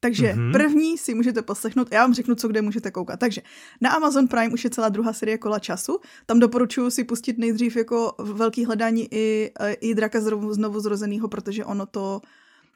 [0.00, 0.52] Takže mm-hmm.
[0.52, 3.20] první si můžete poslechnout, já vám řeknu, co kde můžete koukat.
[3.20, 3.42] Takže
[3.80, 5.98] na Amazon Prime už je celá druhá série Kola času.
[6.26, 10.20] Tam doporučuji si pustit nejdřív jako velký hledání i, i Draka
[10.50, 12.20] znovu zrozeného, protože ono to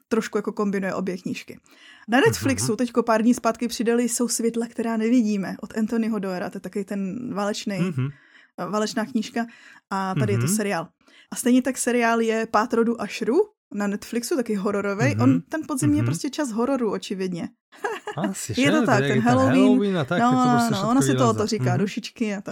[0.07, 1.59] trošku jako kombinuje obě knížky.
[2.07, 2.75] Na Netflixu mm-hmm.
[2.75, 6.85] teďko pár dní zpátky přidali Jsou světla, která nevidíme od Anthonyho Doera, to je takový
[6.85, 8.11] ten válečný, mm-hmm.
[8.69, 9.45] válečná knížka
[9.89, 10.35] a tady mm-hmm.
[10.35, 10.55] je to mhm.
[10.55, 10.87] seriál.
[11.31, 13.35] A stejně tak seriál je Pát rodu Ashru,
[13.73, 15.05] na Netflixu, taky hororový.
[15.05, 15.13] Mhm.
[15.13, 15.23] Mm-hmm.
[15.23, 15.93] On, ten podzim mm-hmm.
[15.95, 16.05] je Mhm.
[16.05, 17.49] prostě čas hororu, očividně.
[18.17, 19.61] Asi, Je to tak, je ten ten Halloween.
[19.63, 21.33] Halloween a tak, no, to no, prostě no, ono si to, vyrazá.
[21.33, 21.79] to říká, Mhm.
[21.79, 22.51] dušičky a to.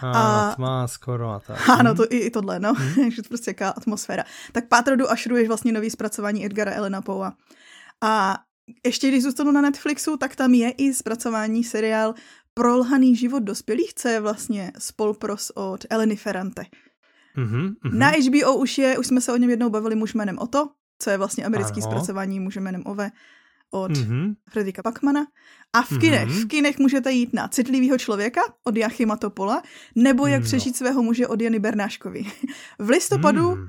[0.00, 0.12] A,
[0.50, 1.68] A- tma skoro a tak.
[1.68, 1.96] Ano, Mhm.
[1.96, 2.74] to i, i tohle, no.
[2.96, 3.10] Mm.
[3.10, 4.24] že to prostě jaká atmosféra.
[4.52, 7.32] Tak Pátrodu ašruješ vlastně nový zpracování Edgara Elena Poua.
[8.04, 8.38] A
[8.86, 12.14] ještě když zůstanu na Netflixu, tak tam je i zpracování seriál
[12.54, 16.64] Prolhaný život dospělých, co je vlastně spolupros od Eleny Ferrante.
[17.36, 17.98] Mhm, mhm.
[17.98, 21.10] Na HBO už je, už jsme se o něm jednou bavili muž jménem Oto, co
[21.10, 21.90] je vlastně americký Ano.
[21.90, 23.10] zpracování muže jménem Ove
[23.70, 24.34] od Mhm.
[24.50, 25.26] Fredrika Pacmana.
[25.72, 26.38] A v kinech, Mhm.
[26.40, 29.62] v kinech můžete jít na Citlivýho člověka od Jachima Topola,
[29.94, 30.46] nebo Jak No.
[30.46, 32.24] přežít svého muže od Jany Bernáškovi.
[32.78, 33.66] V listopadu, Mm.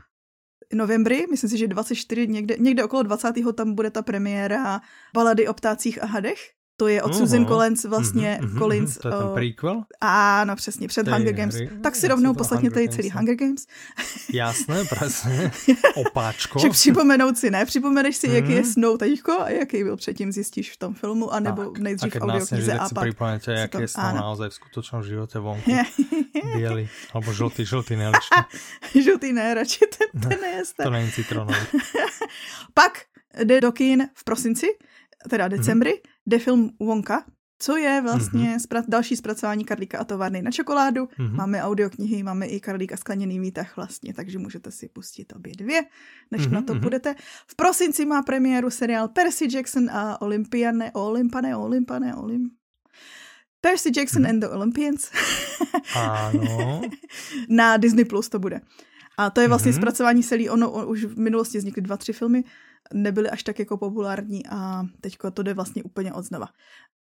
[0.73, 3.53] novembri, myslím si, že 24, někde, někde okolo 20.
[3.53, 4.81] tam bude ta premiéra
[5.13, 6.39] Balady o ptácích a hadech.
[6.79, 7.47] To je od Susan Oho.
[7.51, 8.97] Collins vlastně, Mhm, mhm, Collins.
[8.97, 9.83] To je ten o- prequel?
[10.01, 11.55] Áno, přesně, před Tej Hunger Games.
[11.55, 11.69] hry.
[11.83, 13.09] Tak si Jak rovnou to poslechněte Hunger i celý?
[13.11, 13.67] Hunger Games.
[14.33, 15.51] Jasné, presne.
[15.95, 16.59] Opáčko.
[16.59, 17.65] Že připomenout si, ne?
[17.65, 18.63] Připomeneš si, jaký je.
[18.63, 21.79] Snow teďko a jaký byl předtím, zjistíš v tom filmu, anebo Tak.
[21.79, 23.03] nejdřív a audioknize a pak.
[23.43, 24.15] si aký to- je áno.
[24.23, 25.67] naozaj v skutočnom živote vonku.
[26.55, 28.39] Bielý, alebo žltý, žltý nelište.
[28.95, 30.83] Žlutý ne, radši ten, ten nejeste.
[30.83, 31.59] To není citronový.
[32.73, 33.03] Pak
[33.43, 34.67] jde do kin v prosinci,
[35.29, 35.93] teda decembri,
[36.29, 37.25] jde film Wonka,
[37.61, 41.09] co je vlastně spra- další zpracování Karlíka a továrny na čokoládu.
[41.17, 41.35] Mhm.
[41.35, 45.81] Máme audioknihy, máme i Karlík a skleněný výtah vlastně, takže můžete si pustit obě dvě,
[46.31, 46.81] než Mhm, na to mhm.
[46.83, 47.15] budete.
[47.47, 52.53] V prosinci má premiéru seriál Percy Jackson a Olympiane, Olympane, Olympane, Olymp...
[53.61, 54.29] Percy Jackson Mhm.
[54.31, 55.11] and the Olympians.
[55.95, 56.81] Áno.
[57.49, 58.61] na Disney Plus to bude.
[59.17, 59.77] A to je vlastně Mhm.
[59.77, 59.81] mm-hmm.
[59.81, 62.43] zpracování celý, ono už v minulosti vznikly dva, tři filmy,
[62.93, 66.47] nebyly až tak jako populární a teďko to jde vlastně úplně od znova.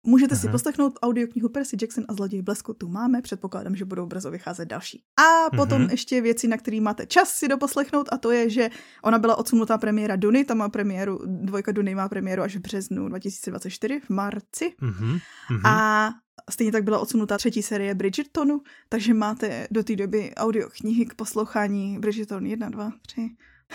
[0.05, 0.51] Můžete si Mhm.
[0.51, 5.03] poslechnout audioknihu Percy Jackson a Zloděj blesku, tu máme, předpokládám, že budou brzo vycházet další.
[5.19, 5.91] A potom Mhm.
[5.91, 8.69] ještě věci, na které máte čas si doposlechnout a to je, že
[9.03, 13.09] ona byla odsunutá premiéra Duny, tam má premiéru, dvojka Duny má premiéru až v březnu
[13.09, 14.73] 2024, v marci.
[14.81, 15.19] Mhm.
[15.49, 15.65] Mhm.
[15.65, 16.09] A
[16.51, 21.99] stejně tak byla odsunutá třetí série Bridgertonu, takže máte do té doby audioknihy k poslouchání
[21.99, 23.29] Bridgerton 1, 2, 3,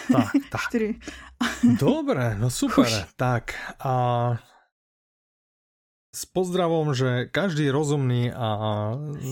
[0.09, 0.69] Tak, tak.
[0.69, 0.97] 4.
[1.81, 2.85] Dobre, no super.
[2.85, 3.15] Už.
[3.15, 3.95] Tak a
[6.09, 8.49] s pozdravom, že každý rozumný a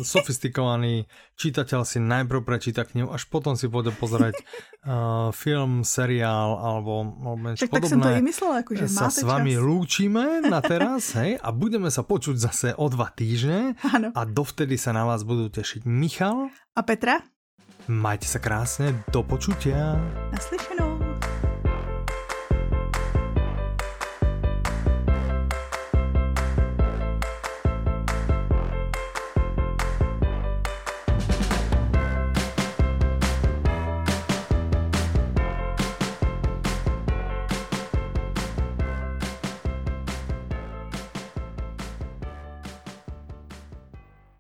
[0.04, 1.08] sofistikovaný
[1.40, 4.36] čitateľ si najprv prečíta knihu, až potom si pôjde pozerať
[4.84, 8.22] uh, film, seriál alebo, alebo niečo Tak, tak jsem to i podobné.
[8.22, 9.62] myslela, jako, že sa máte s vami čas.
[9.64, 14.12] lúčime na teraz, hej, a budeme sa počuť zase o dva týždne Ano.
[14.12, 16.52] a dovtedy sa na vás budú tešiť Michal.
[16.76, 17.24] A Petra?
[17.86, 19.94] Majte sa krásne, do počutia.
[20.34, 20.95] Naslyšenou.